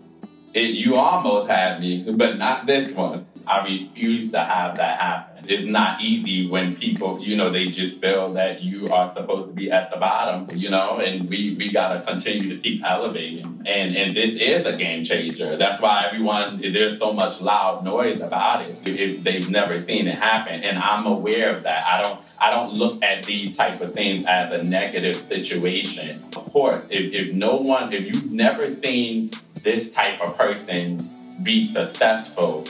It, 0.53 0.75
you 0.75 0.95
almost 0.95 1.49
had 1.49 1.79
me, 1.79 2.05
but 2.15 2.38
not 2.38 2.65
this 2.65 2.93
one. 2.93 3.25
I 3.45 3.63
refuse 3.63 4.31
to 4.31 4.39
have 4.39 4.75
that 4.75 4.99
happen. 4.99 5.45
It's 5.47 5.63
not 5.63 6.01
easy 6.01 6.49
when 6.49 6.75
people, 6.75 7.21
you 7.21 7.38
know, 7.38 7.49
they 7.49 7.67
just 7.67 8.01
feel 8.01 8.33
that 8.33 8.62
you 8.62 8.88
are 8.88 9.10
supposed 9.10 9.49
to 9.49 9.55
be 9.55 9.71
at 9.71 9.89
the 9.89 9.97
bottom, 9.97 10.47
you 10.53 10.69
know, 10.69 10.99
and 10.99 11.29
we, 11.29 11.55
we 11.55 11.71
gotta 11.71 12.01
continue 12.01 12.49
to 12.49 12.57
keep 12.57 12.83
elevating. 12.83 13.62
And 13.65 13.95
and 13.95 14.15
this 14.15 14.33
is 14.33 14.65
a 14.65 14.75
game 14.75 15.05
changer. 15.05 15.55
That's 15.55 15.81
why 15.81 16.03
everyone 16.07 16.60
there's 16.60 16.99
so 16.99 17.13
much 17.13 17.39
loud 17.39 17.86
noise 17.86 18.19
about 18.19 18.65
it. 18.65 18.81
If 18.86 19.23
they've 19.23 19.49
never 19.49 19.81
seen 19.86 20.07
it 20.07 20.15
happen. 20.15 20.63
And 20.63 20.77
I'm 20.77 21.05
aware 21.05 21.55
of 21.55 21.63
that. 21.63 21.83
I 21.86 22.01
don't 22.01 22.19
I 22.39 22.51
don't 22.51 22.73
look 22.73 23.01
at 23.01 23.23
these 23.23 23.55
type 23.55 23.79
of 23.79 23.93
things 23.93 24.25
as 24.25 24.51
a 24.51 24.69
negative 24.69 25.15
situation. 25.15 26.10
Of 26.36 26.51
course, 26.51 26.89
if, 26.91 27.13
if 27.13 27.33
no 27.33 27.57
one, 27.57 27.93
if 27.93 28.05
you've 28.05 28.31
never 28.31 28.67
seen 28.67 29.31
this 29.67 29.91
type 29.91 30.21
of 30.21 30.38
person 30.38 30.97
be 31.43 31.67
successful, 31.67 32.65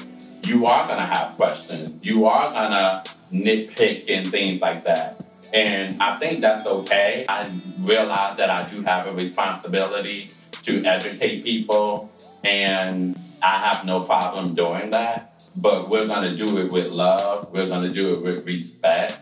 you 0.47 0.65
are 0.65 0.87
going 0.87 0.97
to 0.97 1.05
have 1.05 1.35
questions. 1.35 2.03
You 2.03 2.25
are 2.25 2.51
going 2.51 2.71
to 2.71 3.03
nitpick 3.31 4.09
and 4.09 4.25
things 4.25 4.59
like 4.61 4.83
that. 4.85 5.23
And 5.53 6.01
I 6.01 6.17
think 6.17 6.39
that's 6.39 6.65
okay. 6.65 7.23
I 7.29 7.47
realize 7.81 8.37
that 8.37 8.49
I 8.49 8.67
do 8.67 8.81
have 8.81 9.05
a 9.05 9.13
responsibility 9.13 10.31
to 10.63 10.83
educate 10.85 11.43
people, 11.43 12.11
and 12.43 13.15
I 13.43 13.59
have 13.59 13.85
no 13.85 14.03
problem 14.03 14.55
doing 14.55 14.89
that. 14.89 15.39
But 15.55 15.89
we're 15.89 16.07
going 16.07 16.27
to 16.27 16.35
do 16.35 16.57
it 16.57 16.71
with 16.71 16.87
love, 16.87 17.53
we're 17.53 17.67
going 17.67 17.87
to 17.87 17.93
do 17.93 18.09
it 18.09 18.23
with 18.23 18.43
respect. 18.43 19.19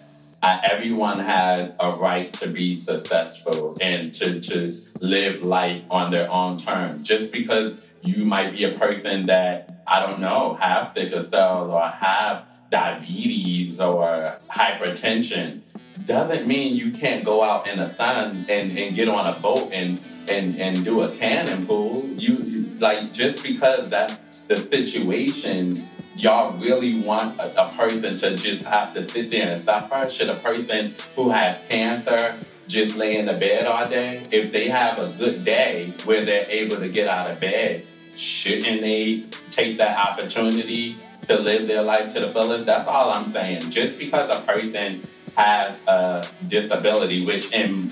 Everyone 0.63 1.19
has 1.19 1.73
a 1.79 1.91
right 1.91 2.31
to 2.34 2.49
be 2.49 2.79
successful 2.79 3.77
and 3.81 4.13
to, 4.13 4.39
to 4.39 4.71
live 4.99 5.43
life 5.43 5.84
on 5.89 6.12
their 6.12 6.29
own 6.29 6.58
terms. 6.58 7.08
Just 7.08 7.31
because 7.31 7.88
you 8.01 8.25
might 8.25 8.53
be 8.53 8.63
a 8.63 8.71
person 8.71 9.25
that 9.27 9.84
I 9.88 10.05
don't 10.05 10.19
know, 10.19 10.55
have 10.55 10.88
sickle 10.88 11.23
cell 11.23 11.71
or 11.71 11.88
have 11.88 12.51
diabetes 12.71 13.79
or 13.79 14.38
hypertension 14.49 15.62
doesn't 16.05 16.47
mean 16.47 16.75
you 16.75 16.91
can't 16.91 17.23
go 17.23 17.43
out 17.43 17.67
in 17.67 17.79
the 17.79 17.89
sun 17.89 18.45
and, 18.49 18.77
and 18.77 18.95
get 18.95 19.08
on 19.08 19.27
a 19.27 19.39
boat 19.39 19.69
and, 19.71 19.99
and, 20.29 20.55
and 20.60 20.84
do 20.84 21.01
a 21.01 21.15
cannon 21.15 21.65
pool. 21.65 22.03
You, 22.17 22.38
you 22.38 22.69
like 22.79 23.13
just 23.13 23.43
because 23.43 23.89
that's 23.89 24.17
the 24.47 24.58
situation, 24.58 25.75
y'all 26.15 26.58
really 26.58 27.01
want 27.01 27.38
a, 27.39 27.63
a, 27.63 27.67
person 27.75 28.17
to 28.17 28.36
just 28.36 28.65
have 28.65 28.93
to 28.93 29.08
sit 29.08 29.30
there 29.30 29.51
and 29.51 29.62
suffer? 29.62 30.10
Should 30.10 30.30
a 30.30 30.36
person 30.36 30.95
who 31.15 31.30
has 31.30 31.65
cancer 31.67 32.38
just 32.67 32.95
lay 32.95 33.17
in 33.17 33.25
the 33.25 33.34
bed 33.34 33.65
all 33.65 33.88
day? 33.88 34.25
If 34.32 34.51
they 34.51 34.69
have 34.69 34.97
a 34.97 35.13
good 35.17 35.43
day 35.43 35.93
where 36.06 36.23
they're 36.23 36.47
able 36.49 36.78
to 36.78 36.89
get 36.89 37.08
out 37.08 37.30
of 37.30 37.39
bed, 37.39 37.86
shouldn't 38.15 38.82
they 38.82 39.23
take 39.51 39.78
that 39.78 39.97
opportunity 39.97 40.95
to 41.28 41.38
live 41.38 41.67
their 41.67 41.82
life 41.82 42.13
to 42.13 42.19
the 42.19 42.28
fullest? 42.28 42.65
That's 42.65 42.88
all 42.88 43.12
I'm 43.12 43.32
saying. 43.34 43.69
Just 43.69 43.99
because 43.99 44.41
a 44.41 44.45
person 44.45 45.01
has 45.36 45.86
a 45.88 46.25
disability, 46.47 47.25
which 47.25 47.51
in 47.51 47.89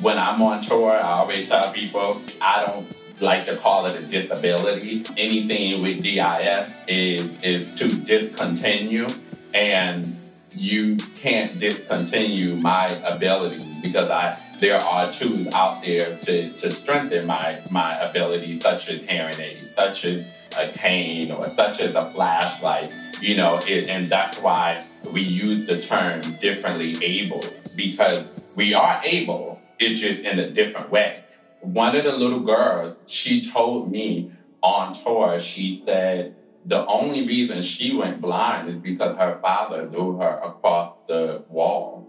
when 0.00 0.18
I'm 0.18 0.40
on 0.42 0.62
tour, 0.62 0.92
I 0.92 1.12
always 1.14 1.48
tell 1.48 1.72
people 1.72 2.20
I 2.40 2.64
don't 2.66 2.86
like 3.24 3.46
to 3.46 3.56
call 3.56 3.86
it 3.86 3.96
a 3.96 4.02
disability. 4.02 5.04
Anything 5.16 5.82
with 5.82 6.02
DIS 6.02 6.84
is 6.86 7.42
is 7.42 7.74
to 7.76 7.88
discontinue, 7.88 9.08
and 9.52 10.06
you 10.54 10.96
can't 11.20 11.58
discontinue 11.58 12.54
my 12.56 12.86
ability 13.04 13.64
because 13.82 14.10
I 14.10 14.38
there 14.60 14.78
are 14.78 15.12
tools 15.12 15.48
out 15.52 15.82
there 15.82 16.16
to, 16.18 16.52
to 16.52 16.70
strengthen 16.70 17.26
my 17.26 17.60
my 17.70 17.96
ability, 17.98 18.60
such 18.60 18.88
as 18.88 19.02
hearing 19.02 19.40
aids, 19.40 19.74
such 19.74 20.04
as 20.04 20.26
a 20.56 20.68
cane, 20.68 21.32
or 21.32 21.46
such 21.48 21.80
as 21.80 21.94
a 21.96 22.04
flashlight. 22.10 22.92
You 23.20 23.36
know, 23.36 23.58
it, 23.66 23.88
and 23.88 24.08
that's 24.10 24.38
why 24.38 24.84
we 25.10 25.22
use 25.22 25.66
the 25.66 25.80
term 25.80 26.20
differently 26.40 27.02
able 27.02 27.44
because 27.74 28.40
we 28.54 28.74
are 28.74 29.00
able. 29.02 29.60
It's 29.78 30.00
just 30.00 30.22
in 30.22 30.38
a 30.38 30.50
different 30.50 30.90
way. 30.90 31.23
One 31.64 31.96
of 31.96 32.04
the 32.04 32.16
little 32.16 32.40
girls, 32.40 32.98
she 33.06 33.42
told 33.42 33.90
me 33.90 34.32
on 34.62 34.92
tour, 34.94 35.38
she 35.38 35.82
said 35.84 36.36
the 36.64 36.86
only 36.86 37.26
reason 37.26 37.62
she 37.62 37.94
went 37.94 38.20
blind 38.20 38.68
is 38.68 38.76
because 38.76 39.16
her 39.16 39.38
father 39.40 39.90
threw 39.90 40.18
her 40.18 40.40
across 40.42 40.94
the 41.06 41.42
wall. 41.48 42.08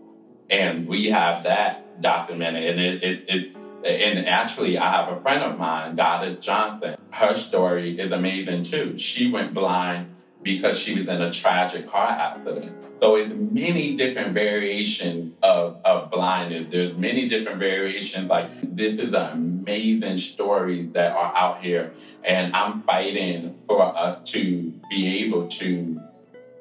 And 0.50 0.88
we 0.88 1.08
have 1.08 1.44
that 1.44 2.02
documented. 2.02 2.64
And 2.64 2.80
it, 2.80 3.04
it, 3.04 3.26
it 3.30 3.56
and 3.86 4.28
actually, 4.28 4.78
I 4.78 4.92
have 4.92 5.16
a 5.16 5.22
friend 5.22 5.44
of 5.44 5.58
mine, 5.58 5.96
Goddess 5.96 6.38
Johnson. 6.38 6.96
Her 7.12 7.36
story 7.36 8.00
is 8.00 8.12
amazing 8.12 8.64
too. 8.64 8.98
She 8.98 9.30
went 9.30 9.54
blind 9.54 10.15
because 10.46 10.80
she 10.80 10.94
was 10.94 11.08
in 11.08 11.22
a 11.24 11.32
tragic 11.32 11.88
car 11.88 12.08
accident. 12.08 12.72
So 13.00 13.16
it's 13.16 13.34
many 13.34 13.96
different 13.96 14.34
variations 14.34 15.34
of, 15.42 15.82
of 15.84 16.12
blindness. 16.12 16.68
There's 16.70 16.96
many 16.96 17.28
different 17.28 17.58
variations. 17.58 18.30
Like 18.30 18.52
this 18.62 19.00
is 19.00 19.12
an 19.16 19.32
amazing 19.32 20.20
stories 20.20 20.92
that 20.94 21.16
are 21.16 21.36
out 21.36 21.64
here. 21.64 21.94
And 22.24 22.56
I'm 22.56 22.84
fighting 22.84 23.58
for 23.66 23.82
us 23.98 24.24
to 24.34 24.72
be 24.88 25.26
able 25.26 25.48
to 25.48 26.00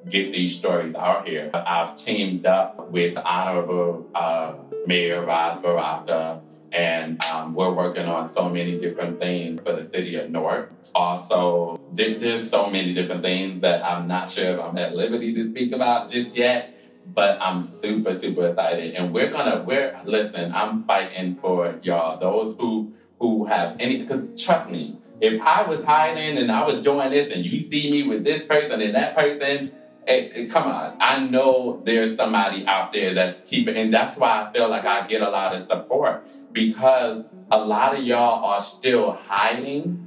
get 0.08 0.32
these 0.32 0.56
stories 0.56 0.94
out 0.94 1.28
here. 1.28 1.50
I've 1.52 1.94
teamed 1.98 2.46
up 2.46 2.90
with 2.90 3.18
Honorable 3.18 4.08
uh, 4.14 4.54
Mayor 4.86 5.22
Ras 5.26 5.60
Baraka 5.60 6.40
and 6.74 7.24
um, 7.26 7.54
we're 7.54 7.72
working 7.72 8.06
on 8.06 8.28
so 8.28 8.48
many 8.48 8.78
different 8.80 9.20
things 9.20 9.60
for 9.62 9.72
the 9.72 9.88
city 9.88 10.16
of 10.16 10.30
Newark. 10.30 10.72
Also, 10.94 11.78
there, 11.92 12.18
there's 12.18 12.50
so 12.50 12.68
many 12.68 12.92
different 12.92 13.22
things 13.22 13.60
that 13.62 13.84
I'm 13.84 14.08
not 14.08 14.28
sure 14.28 14.54
if 14.54 14.60
I'm 14.60 14.76
at 14.78 14.94
liberty 14.94 15.32
to 15.34 15.50
speak 15.50 15.72
about 15.72 16.10
just 16.10 16.36
yet. 16.36 16.70
But 17.06 17.38
I'm 17.40 17.62
super, 17.62 18.14
super 18.14 18.48
excited, 18.48 18.94
and 18.94 19.12
we're 19.12 19.30
gonna. 19.30 19.62
We're 19.62 19.94
listen. 20.04 20.54
I'm 20.54 20.84
fighting 20.84 21.36
for 21.36 21.78
y'all. 21.82 22.18
Those 22.18 22.56
who 22.56 22.94
who 23.20 23.44
have 23.44 23.76
any, 23.78 23.98
because 23.98 24.42
trust 24.42 24.70
me, 24.70 24.96
if 25.20 25.40
I 25.42 25.64
was 25.64 25.84
hiding 25.84 26.38
and 26.38 26.50
I 26.50 26.64
was 26.64 26.80
doing 26.80 27.10
this, 27.10 27.30
and 27.32 27.44
you 27.44 27.60
see 27.60 27.90
me 27.90 28.08
with 28.08 28.24
this 28.24 28.44
person 28.44 28.80
and 28.80 28.94
that 28.94 29.14
person, 29.14 29.70
Hey, 30.06 30.46
come 30.50 30.68
on. 30.68 30.96
I 31.00 31.26
know 31.26 31.80
there's 31.84 32.16
somebody 32.16 32.66
out 32.66 32.92
there 32.92 33.14
that's 33.14 33.48
keeping, 33.48 33.76
and 33.76 33.92
that's 33.92 34.18
why 34.18 34.46
I 34.46 34.52
feel 34.52 34.68
like 34.68 34.84
I 34.84 35.06
get 35.06 35.22
a 35.22 35.30
lot 35.30 35.54
of 35.54 35.66
support 35.66 36.26
because 36.52 37.24
a 37.50 37.64
lot 37.64 37.96
of 37.96 38.04
y'all 38.04 38.44
are 38.44 38.60
still 38.60 39.12
hiding 39.12 40.04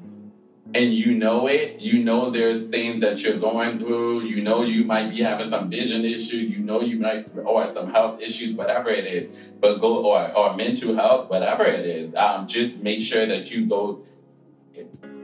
and 0.74 0.94
you 0.94 1.16
know 1.16 1.48
it. 1.48 1.80
You 1.80 2.04
know 2.04 2.30
there's 2.30 2.70
things 2.70 3.02
that 3.02 3.22
you're 3.22 3.40
going 3.40 3.80
through. 3.80 4.22
You 4.22 4.44
know 4.44 4.64
you 4.64 4.84
might 4.84 5.10
be 5.10 5.22
having 5.22 5.50
some 5.50 5.70
vision 5.70 6.06
issue. 6.06 6.38
You 6.38 6.60
know 6.60 6.82
you 6.82 7.00
might, 7.00 7.30
or 7.38 7.72
some 7.74 7.92
health 7.92 8.22
issues, 8.22 8.56
whatever 8.56 8.90
it 8.90 9.06
is. 9.06 9.52
But 9.60 9.80
go, 9.80 10.06
or, 10.06 10.32
or 10.38 10.56
mental 10.56 10.96
health, 10.96 11.30
whatever 11.30 11.66
it 11.66 11.86
is. 11.86 12.16
Um, 12.16 12.48
just 12.48 12.78
make 12.78 13.02
sure 13.02 13.26
that 13.26 13.52
you 13.52 13.66
go 13.66 14.04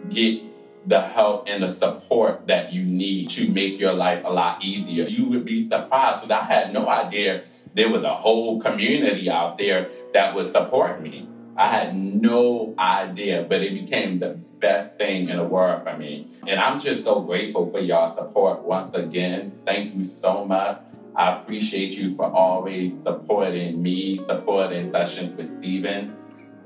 get 0.09 0.41
the 0.85 1.01
help 1.01 1.45
and 1.47 1.63
the 1.63 1.71
support 1.71 2.47
that 2.47 2.73
you 2.73 2.83
need 2.83 3.29
to 3.29 3.51
make 3.51 3.79
your 3.79 3.93
life 3.93 4.23
a 4.25 4.31
lot 4.31 4.63
easier. 4.63 5.05
You 5.05 5.25
would 5.29 5.45
be 5.45 5.61
surprised 5.61 6.21
because 6.21 6.41
I 6.41 6.43
had 6.43 6.73
no 6.73 6.89
idea 6.89 7.43
there 7.73 7.89
was 7.89 8.03
a 8.03 8.13
whole 8.13 8.59
community 8.59 9.29
out 9.29 9.57
there 9.57 9.89
that 10.13 10.35
would 10.35 10.47
support 10.47 11.01
me. 11.01 11.27
I 11.55 11.67
had 11.67 11.95
no 11.95 12.73
idea, 12.77 13.45
but 13.47 13.61
it 13.61 13.73
became 13.73 14.19
the 14.19 14.29
best 14.29 14.95
thing 14.97 15.29
in 15.29 15.37
the 15.37 15.43
world 15.43 15.83
for 15.83 15.97
me. 15.97 16.29
And 16.47 16.59
I'm 16.59 16.79
just 16.79 17.03
so 17.03 17.21
grateful 17.21 17.71
for 17.71 17.79
y'all 17.79 18.09
support 18.09 18.63
once 18.63 18.93
again. 18.93 19.59
Thank 19.65 19.95
you 19.95 20.03
so 20.03 20.45
much. 20.45 20.81
I 21.15 21.37
appreciate 21.37 21.95
you 21.95 22.15
for 22.15 22.25
always 22.25 23.01
supporting 23.03 23.81
me, 23.81 24.17
supporting 24.25 24.91
Sessions 24.91 25.35
with 25.35 25.47
Stephen 25.47 26.15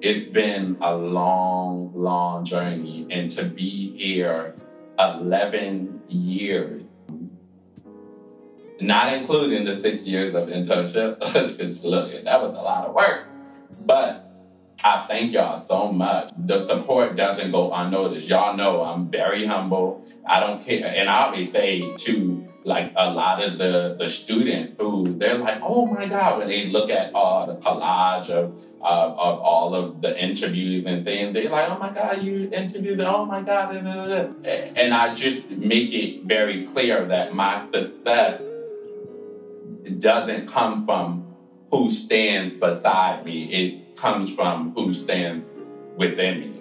it's 0.01 0.27
been 0.27 0.77
a 0.81 0.95
long, 0.95 1.91
long 1.95 2.45
journey. 2.45 3.07
And 3.09 3.31
to 3.31 3.45
be 3.45 3.97
here 3.97 4.55
11 4.99 6.01
years, 6.07 6.93
not 8.79 9.13
including 9.13 9.65
the 9.65 9.75
six 9.75 10.07
years 10.07 10.35
of 10.35 10.43
internship, 10.43 11.19
because 11.57 11.83
look, 11.83 12.11
that 12.23 12.41
was 12.41 12.51
a 12.51 12.61
lot 12.61 12.87
of 12.87 12.93
work. 12.93 13.27
But 13.85 14.26
I 14.83 15.05
thank 15.07 15.33
y'all 15.33 15.59
so 15.59 15.91
much. 15.91 16.31
The 16.37 16.63
support 16.65 17.15
doesn't 17.15 17.51
go 17.51 17.73
unnoticed. 17.73 18.29
Y'all 18.29 18.55
know 18.55 18.83
I'm 18.83 19.09
very 19.09 19.45
humble. 19.45 20.05
I 20.25 20.39
don't 20.39 20.63
care. 20.63 20.93
And 20.95 21.09
I 21.09 21.25
always 21.25 21.51
say 21.51 21.95
to 21.95 22.47
like 22.63 22.91
a 22.95 23.11
lot 23.11 23.43
of 23.43 23.57
the, 23.57 23.95
the 23.97 24.07
students 24.07 24.75
who 24.77 25.15
they're 25.17 25.37
like, 25.37 25.59
oh 25.63 25.87
my 25.87 26.05
God, 26.05 26.39
when 26.39 26.49
they 26.49 26.67
look 26.67 26.89
at 26.89 27.11
uh, 27.15 27.45
the 27.45 27.55
collage 27.55 28.29
of, 28.29 28.53
of, 28.81 29.11
of 29.19 29.39
all 29.39 29.73
of 29.73 30.01
the 30.01 30.21
interviews 30.21 30.85
and 30.85 31.03
things, 31.03 31.33
they're 31.33 31.49
like, 31.49 31.69
oh 31.69 31.79
my 31.79 31.89
God, 31.89 32.21
you 32.21 32.49
interviewed, 32.51 32.99
oh 33.01 33.25
my 33.25 33.41
God. 33.41 33.75
And 33.75 34.93
I 34.93 35.13
just 35.13 35.49
make 35.49 35.91
it 35.93 36.23
very 36.25 36.67
clear 36.67 37.05
that 37.05 37.33
my 37.33 37.65
success 37.71 38.41
doesn't 39.99 40.47
come 40.47 40.85
from 40.85 41.35
who 41.71 41.89
stands 41.89 42.53
beside 42.55 43.25
me. 43.25 43.43
It 43.45 43.86
comes 43.97 44.33
from 44.33 44.71
who 44.73 44.93
stands 44.93 45.47
within 45.97 46.39
me. 46.39 46.53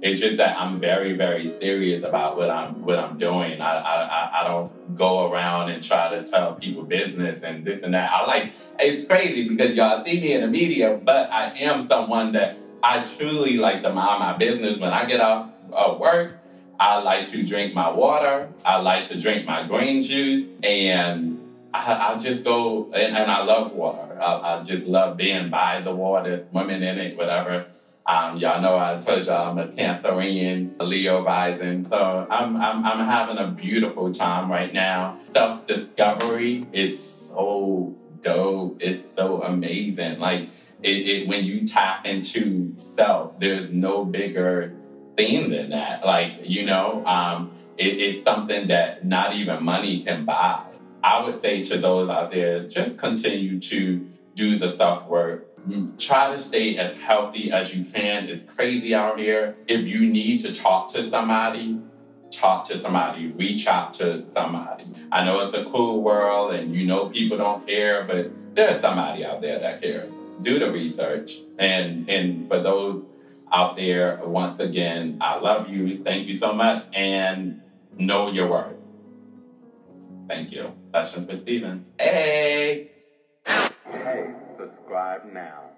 It's 0.00 0.20
just 0.20 0.36
that 0.38 0.60
I'm 0.60 0.76
very, 0.76 1.12
very 1.12 1.46
serious 1.46 2.02
about 2.02 2.36
what 2.36 2.50
I'm 2.50 2.82
what 2.82 2.98
I'm 2.98 3.18
doing. 3.18 3.60
I 3.60 3.76
I, 3.76 4.40
I 4.40 4.48
don't 4.48 4.96
go 4.96 5.30
around 5.30 5.70
and 5.70 5.82
try 5.82 6.08
to 6.10 6.24
tell 6.24 6.54
people 6.54 6.82
business 6.82 7.42
and 7.42 7.64
this 7.64 7.82
and 7.82 7.94
that. 7.94 8.10
I 8.10 8.26
like 8.26 8.54
it's 8.80 9.06
crazy 9.06 9.48
because 9.48 9.76
y'all 9.76 10.04
see 10.04 10.20
me 10.20 10.32
in 10.32 10.40
the 10.40 10.48
media, 10.48 10.98
but 11.02 11.30
I 11.30 11.52
am 11.60 11.86
someone 11.86 12.32
that 12.32 12.58
I 12.82 13.04
truly 13.04 13.58
like 13.58 13.82
to 13.82 13.92
mind 13.92 14.20
my 14.20 14.36
business. 14.36 14.78
When 14.78 14.92
I 14.92 15.04
get 15.04 15.20
out 15.20 15.54
of 15.72 16.00
work, 16.00 16.36
I 16.80 17.00
like 17.00 17.28
to 17.28 17.44
drink 17.44 17.74
my 17.74 17.90
water. 17.90 18.48
I 18.66 18.80
like 18.80 19.04
to 19.08 19.20
drink 19.20 19.46
my 19.46 19.66
green 19.68 20.02
juice, 20.02 20.48
and 20.64 21.38
I, 21.74 22.14
I 22.14 22.18
just 22.18 22.44
go 22.44 22.92
and, 22.92 23.16
and, 23.16 23.30
I 23.30 23.44
love 23.44 23.72
water. 23.72 24.20
I, 24.20 24.58
I, 24.58 24.62
just 24.62 24.86
love 24.86 25.16
being 25.16 25.48
by 25.48 25.80
the 25.80 25.94
water, 25.94 26.44
swimming 26.44 26.82
in 26.82 26.98
it, 26.98 27.16
whatever. 27.16 27.66
Um, 28.04 28.36
y'all 28.38 28.60
know 28.60 28.78
I 28.78 29.00
told 29.00 29.24
y'all 29.26 29.50
I'm 29.50 29.58
a 29.58 29.68
Cancerian, 29.68 30.72
a 30.80 30.84
Leo 30.84 31.24
rising, 31.24 31.88
so 31.88 32.26
I'm, 32.28 32.56
I'm 32.56 32.84
I'm 32.84 33.06
having 33.06 33.38
a 33.38 33.46
beautiful 33.46 34.12
time 34.12 34.50
right 34.50 34.72
now. 34.72 35.18
Self 35.32 35.66
discovery 35.66 36.66
is 36.72 37.00
so 37.00 37.96
dope. 38.20 38.82
It's 38.82 39.14
so 39.14 39.42
amazing. 39.42 40.18
Like 40.18 40.48
it, 40.82 40.88
it, 40.88 41.28
when 41.28 41.44
you 41.44 41.66
tap 41.66 42.04
into 42.04 42.74
self, 42.76 43.38
there's 43.38 43.72
no 43.72 44.04
bigger 44.04 44.74
theme 45.16 45.50
than 45.50 45.70
that. 45.70 46.04
Like 46.04 46.40
you 46.42 46.66
know, 46.66 47.06
um, 47.06 47.52
it, 47.78 47.98
it's 47.98 48.24
something 48.24 48.66
that 48.66 49.04
not 49.04 49.34
even 49.34 49.64
money 49.64 50.02
can 50.02 50.24
buy. 50.24 50.71
I 51.02 51.24
would 51.24 51.40
say 51.40 51.64
to 51.64 51.78
those 51.78 52.08
out 52.08 52.30
there, 52.30 52.66
just 52.68 52.98
continue 52.98 53.58
to 53.60 54.06
do 54.34 54.58
the 54.58 54.70
self 54.70 55.06
work. 55.06 55.48
Try 55.98 56.32
to 56.32 56.38
stay 56.38 56.76
as 56.76 56.96
healthy 56.96 57.52
as 57.52 57.74
you 57.74 57.84
can. 57.84 58.28
It's 58.28 58.42
crazy 58.42 58.94
out 58.94 59.18
here. 59.18 59.56
If 59.68 59.86
you 59.86 60.10
need 60.10 60.40
to 60.40 60.54
talk 60.54 60.92
to 60.94 61.08
somebody, 61.08 61.80
talk 62.32 62.64
to 62.66 62.78
somebody, 62.78 63.28
reach 63.28 63.66
out 63.66 63.92
to 63.94 64.26
somebody. 64.26 64.86
I 65.12 65.24
know 65.24 65.40
it's 65.40 65.54
a 65.54 65.64
cool 65.64 66.02
world 66.02 66.54
and 66.54 66.74
you 66.74 66.86
know 66.86 67.08
people 67.10 67.38
don't 67.38 67.66
care, 67.66 68.04
but 68.04 68.56
there's 68.56 68.80
somebody 68.80 69.24
out 69.24 69.40
there 69.40 69.58
that 69.58 69.80
cares. 69.80 70.10
Do 70.42 70.58
the 70.58 70.70
research. 70.72 71.38
And 71.58 72.08
and 72.08 72.48
for 72.48 72.58
those 72.58 73.08
out 73.52 73.76
there, 73.76 74.20
once 74.24 74.58
again, 74.58 75.18
I 75.20 75.38
love 75.38 75.68
you. 75.68 75.98
Thank 75.98 76.26
you 76.26 76.34
so 76.34 76.52
much. 76.52 76.84
And 76.92 77.60
know 77.96 78.30
your 78.32 78.48
worth. 78.48 78.81
Thank 80.32 80.52
you. 80.52 80.72
Sessions 80.94 81.26
with 81.26 81.42
Stephen. 81.42 81.84
Hey! 82.00 82.90
Hey, 83.44 84.32
subscribe 84.58 85.30
now. 85.30 85.71